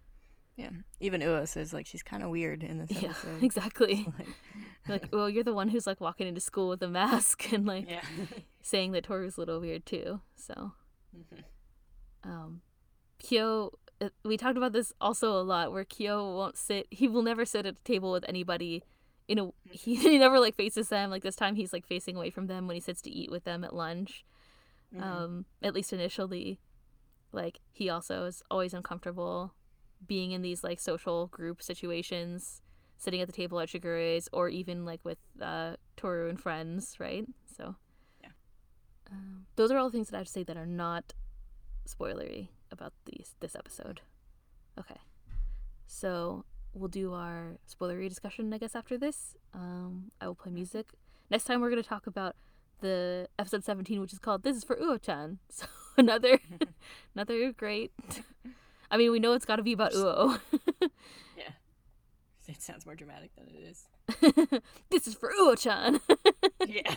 [0.58, 3.42] Yeah, even Uo says like she's kind of weird in this yeah, episode.
[3.44, 4.08] exactly.
[4.18, 4.28] like,
[5.04, 7.88] like, well, you're the one who's like walking into school with a mask and like
[7.88, 8.02] yeah.
[8.64, 10.20] saying that Toru's a little weird too.
[10.36, 10.72] So,
[11.16, 12.30] mm-hmm.
[12.30, 12.62] um,
[13.20, 15.72] Kyo, uh, we talked about this also a lot.
[15.72, 18.84] Where Kyo won't sit, he will never sit at a table with anybody.
[19.28, 21.12] In a, he, he never like faces them.
[21.12, 23.44] Like this time, he's like facing away from them when he sits to eat with
[23.44, 24.26] them at lunch.
[24.96, 25.04] Mm-hmm.
[25.04, 26.60] Um, at least initially,
[27.32, 29.54] like he also is always uncomfortable
[30.06, 32.62] being in these like social group situations,
[32.98, 37.26] sitting at the table at Shigure's, or even like with uh, Toru and friends, right?
[37.58, 37.76] So,
[38.22, 38.30] yeah,
[39.12, 41.14] um, those are all the things that I have to say that are not
[41.88, 44.02] spoilery about these this episode.
[44.80, 45.00] Okay,
[45.88, 49.36] so we'll do our spoilery discussion, I guess, after this.
[49.54, 50.94] Um, I will play music.
[51.30, 52.36] Next time, we're going to talk about
[52.80, 55.66] the episode 17, which is called "This is for Uo-chan." So
[55.98, 56.40] another,
[57.16, 57.92] another great
[58.90, 60.40] I mean, we know it's got to be about Uo.
[61.38, 61.44] yeah.
[62.50, 64.62] It sounds more dramatic than it is.
[64.90, 66.00] this is for Uo-chan.
[66.66, 66.96] yeah.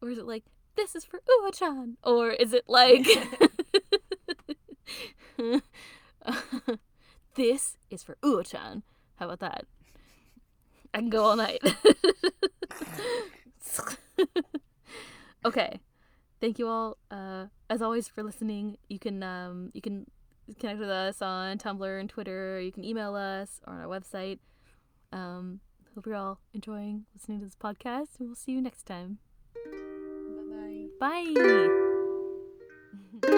[0.00, 0.44] or is it like,
[0.76, 1.96] this is for Uo-chan?
[2.04, 3.04] Or is it like,
[7.34, 8.84] this is for Uo-chan?
[9.16, 9.64] How about that?
[10.94, 11.60] I can go all night.
[15.44, 15.80] okay
[16.40, 18.76] thank you all uh, as always for listening.
[18.88, 20.06] You can um, you can
[20.58, 24.38] connect with us on tumblr and twitter you can email us or on our website.
[25.12, 25.60] Um,
[25.94, 29.18] hope you're all enjoying listening to this podcast and we'll see you next time.
[31.00, 31.68] Bye bye.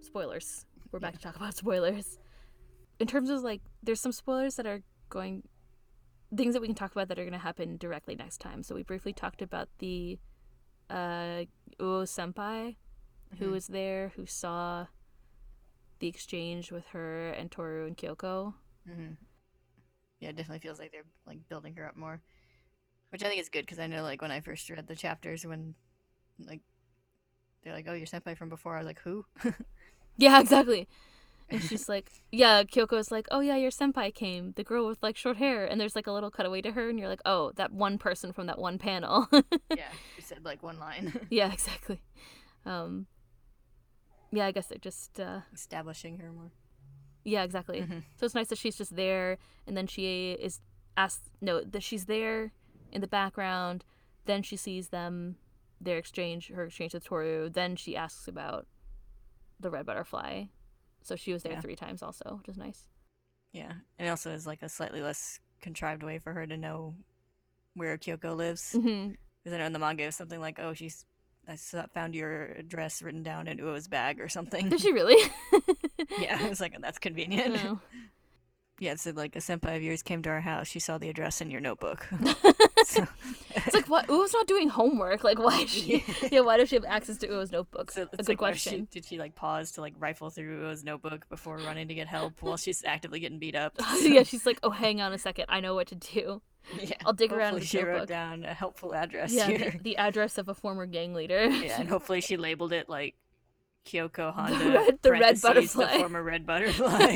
[0.00, 0.64] Spoilers.
[0.92, 1.18] We're back yeah.
[1.18, 2.18] to talk about spoilers
[2.98, 5.42] in terms of like there's some spoilers that are going
[6.34, 8.62] things that we can talk about that are going to happen directly next time.
[8.62, 10.18] So we briefly talked about the
[10.90, 11.44] uh
[11.80, 13.36] Uo senpai mm-hmm.
[13.38, 14.86] who was there who saw
[15.98, 18.54] the exchange with her and Toru and Kyoko.
[18.88, 19.14] Mm-hmm.
[20.20, 22.20] Yeah, it definitely feels like they're like building her up more,
[23.10, 25.44] which I think is good because I know like when I first read the chapters
[25.44, 25.74] when
[26.38, 26.60] like
[27.62, 29.24] they're like, "Oh, your senpai from before," I was like, "Who?"
[30.16, 30.88] yeah, exactly.
[31.48, 35.16] And she's like, yeah, Kyoko's like, oh yeah, your senpai came, the girl with like
[35.16, 37.72] short hair, and there's like a little cutaway to her, and you're like, oh, that
[37.72, 39.28] one person from that one panel.
[39.76, 41.20] yeah, she said like one line.
[41.30, 42.00] yeah, exactly.
[42.64, 43.06] Um,
[44.32, 46.50] yeah, I guess they're just uh, establishing her more.
[47.24, 47.80] Yeah, exactly.
[47.80, 47.98] Mm-hmm.
[48.16, 50.60] So it's nice that she's just there, and then she is
[50.96, 51.30] asked.
[51.40, 52.52] No, that she's there
[52.90, 53.84] in the background.
[54.24, 55.36] Then she sees them,
[55.80, 57.48] their exchange, her exchange with Toru.
[57.48, 58.66] Then she asks about
[59.60, 60.46] the red butterfly
[61.06, 61.60] so she was there yeah.
[61.60, 62.86] three times also, which is nice.
[63.52, 63.72] Yeah.
[63.98, 66.94] And it also is like a slightly less contrived way for her to know
[67.74, 68.72] where Kyoko lives.
[68.72, 69.54] Because mm-hmm.
[69.54, 71.06] I know in the manga it was something like, oh, she's
[71.48, 71.56] I
[71.94, 74.68] found your address written down in Uo's bag or something.
[74.68, 75.30] Did she really?
[76.18, 77.56] yeah, it was like that's convenient.
[77.64, 77.80] Oh.
[78.78, 80.66] Yeah, said like a senpai of yours came to our house.
[80.66, 82.06] She saw the address in your notebook.
[82.86, 83.06] So.
[83.50, 84.06] It's like what?
[84.08, 85.24] Uo's not doing homework.
[85.24, 85.62] Like why?
[85.62, 87.90] Is she, yeah, why does she have access to Uo's notebook?
[87.90, 88.88] So a good like, question.
[88.90, 92.06] She, did she like pause to like rifle through Uo's notebook before running to get
[92.06, 93.74] help while she's actively getting beat up?
[94.00, 96.42] yeah, she's like, oh, hang on a second, I know what to do.
[96.80, 97.94] Yeah, I'll dig around she notebook.
[97.94, 99.46] wrote down a helpful address yeah.
[99.46, 101.46] The, the address of a former gang leader.
[101.46, 103.14] yeah, and hopefully she labeled it like
[103.86, 107.14] Kyoko Honda, the red, the red butterfly, the former red butterfly.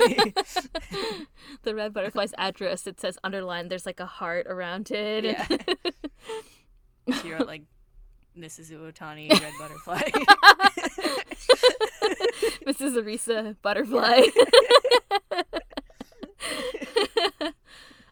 [1.64, 2.86] the red butterfly's address.
[2.86, 3.70] It says underlined.
[3.70, 5.24] There's like a heart around it.
[5.24, 5.46] Yeah.
[7.38, 7.62] Wrote like
[8.38, 8.70] Mrs.
[8.72, 10.00] Uotani, Red Butterfly.
[12.66, 12.96] Mrs.
[12.96, 14.22] Arisa Butterfly.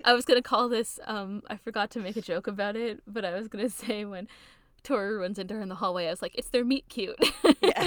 [0.05, 0.99] I was gonna call this.
[1.07, 4.27] Um, I forgot to make a joke about it, but I was gonna say when
[4.83, 7.17] Toru runs into her in the hallway, I was like, "It's their meet cute."
[7.61, 7.87] yeah.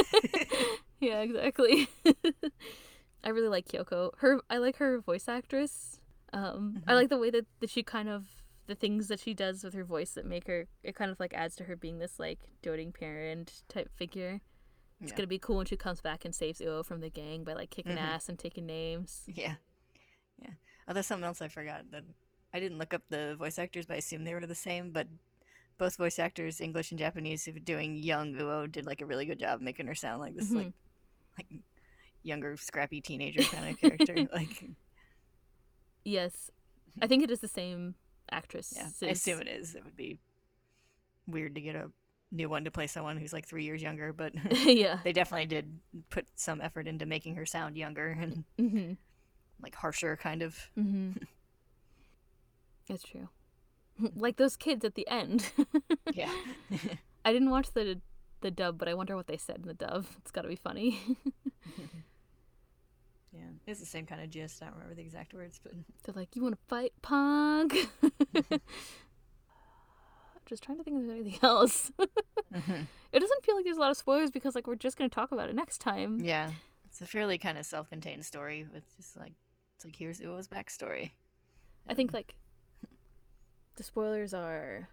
[1.00, 1.88] yeah, exactly.
[3.24, 4.12] I really like Kyoko.
[4.18, 6.00] Her, I like her voice actress.
[6.34, 6.96] Um, I Mhm.
[6.96, 8.26] like the way that, that she kind of
[8.68, 10.68] the things that she does with her voice that make her.
[10.84, 14.42] It kind of like adds to her being this like doting parent type figure.
[15.02, 15.18] It's Yeah.
[15.18, 17.70] gonna be cool when she comes back and saves Uo from the gang by like
[17.70, 18.02] kicking Mhm.
[18.02, 19.24] ass and taking names.
[19.28, 19.56] Yeah.
[20.42, 20.54] Yeah.
[20.88, 22.04] Oh, there's something else I forgot that
[22.54, 24.92] I didn't look up the voice actors, but I assume they were the same.
[24.92, 25.08] But
[25.82, 29.26] both voice actors, English and Japanese, who were doing young Uo, did like a really
[29.26, 30.56] good job making her sound like this, Mhm.
[30.56, 30.74] like,
[31.40, 31.48] like
[32.22, 34.16] younger, scrappy teenager kind of character.
[34.34, 34.70] like,
[36.06, 36.52] Yes,
[37.02, 37.96] I think it is the same
[38.32, 38.74] actress.
[38.78, 39.74] yeah, I assume it is.
[39.74, 40.20] It would be
[41.26, 41.90] weird to get a
[42.32, 44.34] new one to play someone who's like three years younger, but
[44.66, 45.00] yeah.
[45.04, 45.80] they definitely did
[46.12, 48.94] put some effort into making her sound younger and Mm-hmm.
[49.64, 50.56] like harsher, kind of.
[50.78, 51.24] Mm-hmm.
[52.88, 53.30] It's true.
[54.16, 55.52] like those kids at the end.
[56.14, 56.32] Yeah.
[57.26, 58.02] I didn't watch the
[58.42, 60.06] the dub, but I wonder what they said in the dub.
[60.18, 61.00] It's got to be funny.
[63.32, 64.62] yeah, it's the same kind of gist.
[64.62, 65.74] I don't remember the exact words, but
[66.04, 67.76] They're like, "You want to fight, punk?"
[70.48, 71.92] Just trying to think of anything else.
[72.00, 75.32] it doesn't feel like there's a lot of spoilers because like we're just gonna talk
[75.32, 76.20] about it next time.
[76.20, 76.50] yeah,
[76.86, 79.34] it's a fairly kind of self-contained story with just like
[79.76, 81.12] it's like here's Uo's backstory.
[81.88, 82.36] I think like
[83.82, 84.88] the spoilers are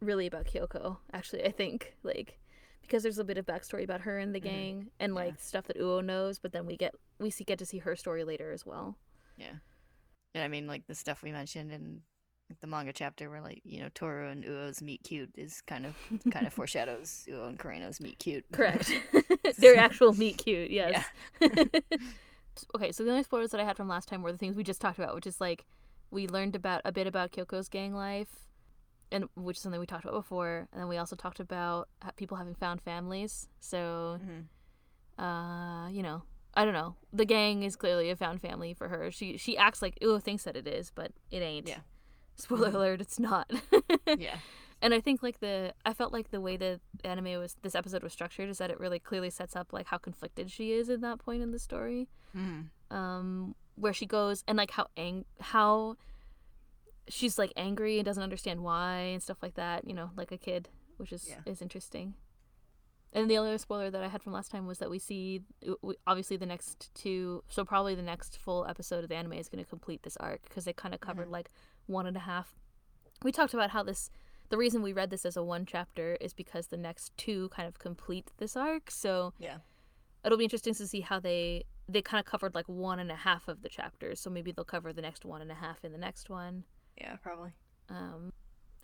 [0.00, 0.96] really about Kyoko.
[1.12, 2.38] Actually, I think like
[2.80, 4.44] because there's a bit of backstory about her and the Mhm.
[4.44, 5.14] gang and Yeah.
[5.20, 7.94] like stuff that Uo knows, but then we get we see get to see her
[7.96, 8.96] story later as well.
[9.36, 9.56] Yeah,
[10.34, 12.02] And I mean like the stuff we mentioned in
[12.60, 15.94] the manga chapter where like you know Toru and Uo's meet cute is kind of
[16.30, 18.46] kind of foreshadows Uo and Kureno's meet cute.
[18.52, 18.90] Correct.
[19.58, 21.04] Their actual meet cute, yes.
[21.42, 21.64] Yeah.
[22.74, 24.64] okay, so the only spoilers that I had from last time were the things we
[24.64, 25.66] just talked about, which is like
[26.10, 28.48] we learned about a bit about Kyoko's gang life,
[29.12, 32.36] and which is something we talked about before, and then we also talked about people
[32.36, 33.48] having found families.
[33.60, 34.44] So, Mhm.
[35.18, 36.22] uh, you know,
[36.54, 36.96] I don't know.
[37.12, 39.10] The gang is clearly a found family for her.
[39.10, 41.68] She she acts like Uo thinks that it is, but it ain't.
[41.68, 41.80] Yeah.
[42.36, 43.50] Spoiler alert, it's not.
[44.18, 44.38] Yeah.
[44.82, 48.02] And I think like the I felt like the way the anime was this episode
[48.02, 51.02] was structured is that it really clearly sets up like how conflicted she is in
[51.02, 52.08] that point in the story.
[52.34, 52.70] Mhm.
[52.90, 55.96] Um where she goes and like how ang- how
[57.08, 60.38] she's like angry and doesn't understand why and stuff like that, you know, like a
[60.38, 61.40] kid, which is Yeah.
[61.46, 62.14] is interesting.
[63.12, 65.96] And the other spoiler that I had from last time was that we see w-
[66.06, 69.62] obviously the next two, so probably the next full episode of the anime is going
[69.64, 71.32] to complete this arc because they kind of covered Mhm.
[71.32, 71.50] like
[71.86, 72.54] one and a half.
[73.24, 74.10] We talked about how this,
[74.50, 77.66] the reason we read this as a one chapter is because the next two kind
[77.66, 78.92] of complete this arc.
[78.92, 79.58] So Yeah.
[80.24, 83.16] it'll be interesting to see how they they kind of covered like one and a
[83.16, 84.20] half of the chapters.
[84.20, 86.64] So maybe they'll cover the next one and a half in the next one.
[86.98, 87.52] Yeah, probably.
[87.88, 88.32] Um,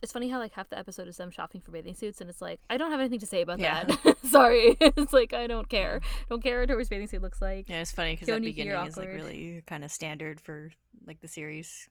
[0.03, 2.43] it's funny how like half the episode is them shopping for bathing suits, and it's
[2.43, 3.85] like I don't have anything to say about Yeah.
[3.85, 4.17] that.
[4.25, 6.01] Sorry, it's like I don't care.
[6.29, 7.69] Don't care what Toru's bathing suit looks like.
[7.69, 10.71] Yeah, it's funny because that beginning is like really kind of standard for
[11.07, 11.89] like the series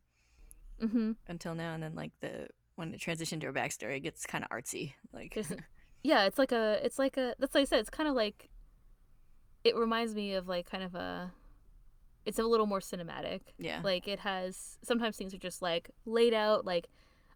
[0.81, 1.13] Mm-hmm.
[1.27, 4.43] until now, and then like the when it transitioned to her backstory, it gets kind
[4.43, 4.93] of artsy.
[5.13, 5.33] Like,
[6.03, 7.33] yeah, it's like a, it's like a.
[7.39, 7.79] That's like I said.
[7.79, 8.49] It's kind of like.
[9.65, 11.33] It reminds me of like kind of a.
[12.25, 13.41] It's a little more cinematic.
[13.59, 16.65] yeah, Like it has sometimes things are just like laid out.
[16.65, 16.87] Like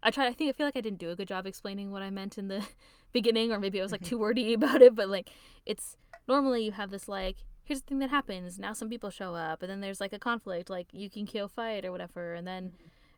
[0.02, 0.26] I try.
[0.26, 2.38] I think I feel like I didn't do a good job explaining what I meant
[2.38, 2.64] in the
[3.12, 4.94] beginning, or maybe I was like too wordy about it.
[4.94, 5.28] But like
[5.66, 8.58] it's normally you have this like here's the thing that happens.
[8.58, 11.46] Now some people show up, and then there's like a conflict, like you can kill
[11.48, 12.72] fight or whatever, and then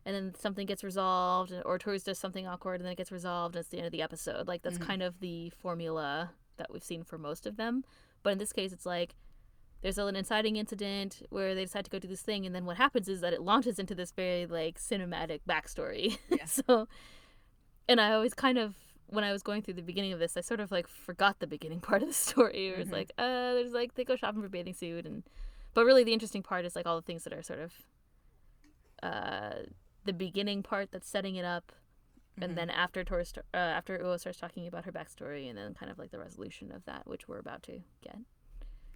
[0.05, 3.55] and then something gets resolved, or Toru's does something awkward, and then it gets resolved.
[3.55, 4.47] And it's the end of the episode.
[4.47, 4.85] Like that's Mhm.
[4.87, 7.83] kind of the formula that we've seen for most of them.
[8.23, 9.15] But in this case, it's like
[9.81, 12.77] there's an inciting incident where they decide to go do this thing, and then what
[12.77, 16.17] happens is that it launches into this very like cinematic backstory.
[16.29, 16.45] Yeah.
[16.45, 16.87] so,
[17.89, 18.75] and I always kind of
[19.07, 21.47] when I was going through the beginning of this, I sort of like forgot the
[21.47, 22.69] beginning part of the story.
[22.69, 22.93] It was Mhm.
[22.93, 25.23] like, uh, there's like they go shopping for bathing suit, and
[25.73, 27.73] but really the interesting part is like all the things that are sort of
[29.01, 29.63] uh
[30.05, 31.71] the beginning part that's setting it up
[32.39, 32.43] Mhm.
[32.45, 33.23] and then after Tor
[33.53, 36.71] uh, after Uo starts talking about her backstory, and then kind of like the resolution
[36.71, 38.17] of that, which we're about to get.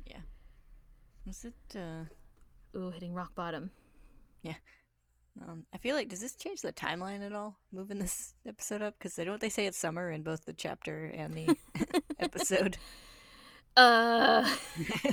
[0.06, 0.22] Yeah.
[1.26, 1.76] Was it?
[1.76, 2.06] uh
[2.78, 3.72] Ooh, hitting rock bottom.
[4.44, 4.56] Yeah.
[5.48, 7.58] Um, I feel like does this change the timeline at all?
[7.72, 11.06] Moving this episode up because they don't they say it's summer in both the chapter
[11.14, 11.56] and the
[12.20, 12.78] episode.
[13.76, 14.50] Uh,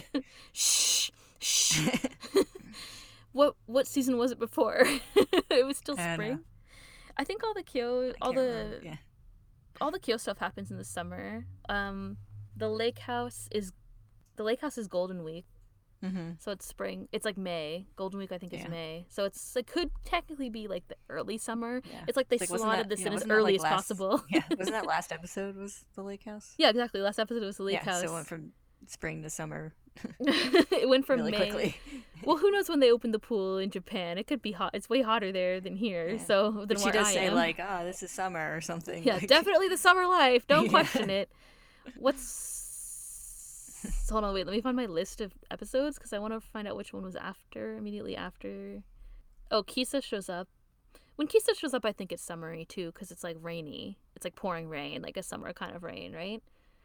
[0.53, 1.81] shh, shh.
[3.33, 4.83] what what season was it before?
[5.51, 6.14] it was still I don't know.
[6.14, 6.41] spring.
[7.17, 8.97] I think all the Kyo, all the yeah.
[9.81, 11.47] all the Kyo stuff happens in the summer.
[11.69, 12.17] Um,
[12.57, 13.73] the lake house is
[14.37, 15.47] the lake house is Golden Week,
[16.05, 16.33] Mm-hmm.
[16.39, 17.09] so it's spring.
[17.12, 17.87] It's like May.
[17.97, 18.69] Golden Week I think is Yeah.
[18.69, 21.81] May, so it's it could technically be like the early summer.
[21.91, 22.05] Yeah.
[22.09, 23.75] It's like they It's like, slotted that- this yeah, in as early like, as last-
[23.75, 24.23] possible.
[24.29, 26.55] Yeah, wasn't that last episode was the lake house?
[26.59, 27.01] yeah, exactly.
[27.01, 28.01] Last episode was the lake yeah, house.
[28.03, 28.53] so it went from
[28.91, 29.72] spring to summer
[30.20, 31.37] it went from really May.
[31.37, 31.76] quickly.
[32.24, 34.18] Well, who knows when they opened the pool in Japan?
[34.18, 34.72] It could be hot.
[34.74, 36.09] It's way hotter there than here.
[36.09, 36.18] Yeah.
[36.24, 37.35] So than But she does I say am.
[37.35, 39.05] like, "Ah, this is summer" or something.
[39.05, 40.49] yeah, like- definitely the summer life.
[40.49, 40.70] Don't Yeah.
[40.70, 41.30] question it.
[41.97, 44.35] What's hold on?
[44.35, 46.93] Wait, let me find my list of episodes because I want to find out which
[46.93, 48.82] one was after, immediately after.
[49.51, 50.49] Oh, Kisa shows up.
[51.16, 53.99] When Kisa shows up, I think it's summery too because it's like rainy.
[54.16, 56.43] It's like pouring rain, like a summer kind of rain, right?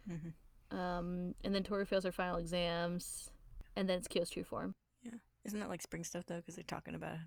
[0.09, 0.33] Mhm.
[0.71, 3.29] Um, and then Toru fails her final exams,
[3.75, 4.75] and then it's Kyo's true form.
[5.03, 5.13] Yeah,
[5.45, 6.37] isn't that like spring stuff though?
[6.37, 7.17] Because they're talking about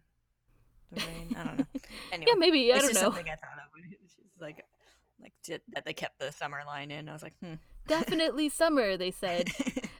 [0.92, 1.34] the rain.
[1.38, 1.66] I don't know.
[2.12, 3.00] Anyway, Yeah, maybe I don't know.
[3.00, 3.90] something I thought of.
[3.90, 4.64] Just like,
[5.20, 5.32] like
[5.72, 7.08] that they kept the summer line in.
[7.08, 7.54] I was like, hmm.
[7.88, 9.50] Definitely summer, they said.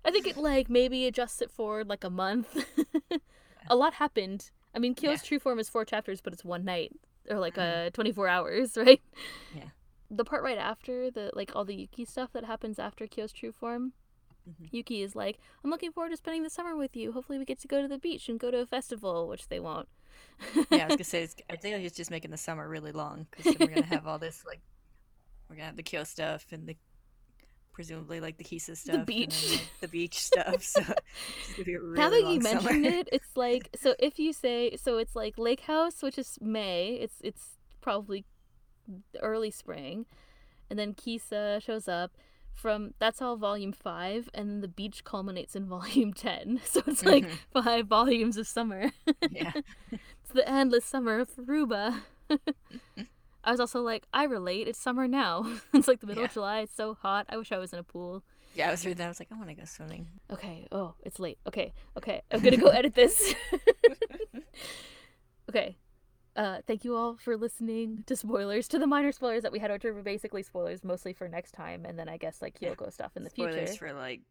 [0.05, 2.65] I think it like maybe adjusts it forward like a month.
[3.69, 4.51] a lot happened.
[4.75, 5.29] I mean, Kyo's Yeah.
[5.29, 6.93] true form is four chapters, but it's one night
[7.29, 7.89] or like Mhm.
[7.89, 9.01] uh 24 hours, right?
[9.55, 9.65] Yeah.
[10.15, 13.53] The part right after the like all the Yuki stuff that happens after Kyo's true
[13.53, 13.95] form.
[14.49, 14.69] Mhm.
[14.73, 17.13] Yuki is like, "I'm looking forward to spending the summer with you.
[17.13, 19.59] Hopefully, we get to go to the beach and go to a festival, which they
[19.61, 19.89] won't."
[20.71, 23.27] yeah, I was gonna say, it's, I think he's just making the summer really long
[23.31, 24.61] because we're gonna have all this like,
[25.49, 26.77] we're gonna have the Kyo stuff and the
[27.73, 29.51] presumably like the Kisa stuff, and then, beach.
[29.53, 30.63] like, the beach stuff.
[30.63, 30.81] So
[31.41, 34.33] it's gonna be a really now that you mentioned it, it's like so if you
[34.33, 38.25] say so it's like Lake House, which is May, it's it's probably
[39.21, 40.07] early spring,
[40.71, 42.13] and then Kisa shows up
[42.55, 46.61] from that's all volume five, and then the beach culminates in volume ten.
[46.67, 48.91] So it's like five volumes of summer.
[49.31, 49.53] yeah,
[49.91, 52.01] it's the endless summer of Furuba.
[53.45, 54.69] I was also like, I relate.
[54.69, 55.45] It's summer now.
[55.75, 56.61] it's like the middle of July.
[56.61, 57.27] It's so hot.
[57.29, 58.23] I wish I was in a pool.
[58.55, 58.69] yeah.
[58.69, 59.07] I was reading that.
[59.07, 60.07] I was like, I want to go swimming.
[60.31, 60.69] Okay.
[60.71, 61.39] Oh, it's late.
[61.49, 61.73] Okay.
[61.97, 62.23] Okay.
[62.31, 63.35] I'm gonna go edit this.
[65.51, 65.77] okay.
[66.35, 69.71] Uh, thank you all for listening to spoilers, to the minor spoilers that we had,
[69.71, 72.71] which are basically spoilers mostly for next time, and then I guess like Yeah.
[72.75, 73.89] Kyoko stuff in the Spoilers future.
[73.89, 74.23] for like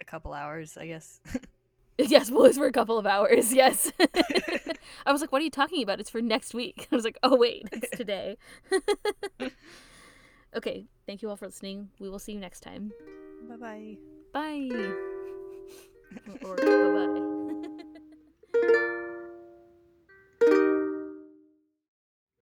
[0.00, 1.20] a couple hours, I guess.
[1.98, 3.52] yes, spoilers for a couple of hours.
[3.62, 3.90] Yes.
[5.06, 5.98] I was like, "What are you talking about?
[6.00, 8.36] It's for next week." I was like, "Oh wait, it's today."
[10.56, 10.86] okay.
[11.06, 11.90] Thank you all for listening.
[11.98, 12.92] We will see you next time.
[13.48, 13.96] bye bye.
[14.32, 14.70] Bye.
[16.44, 17.26] or bye bye.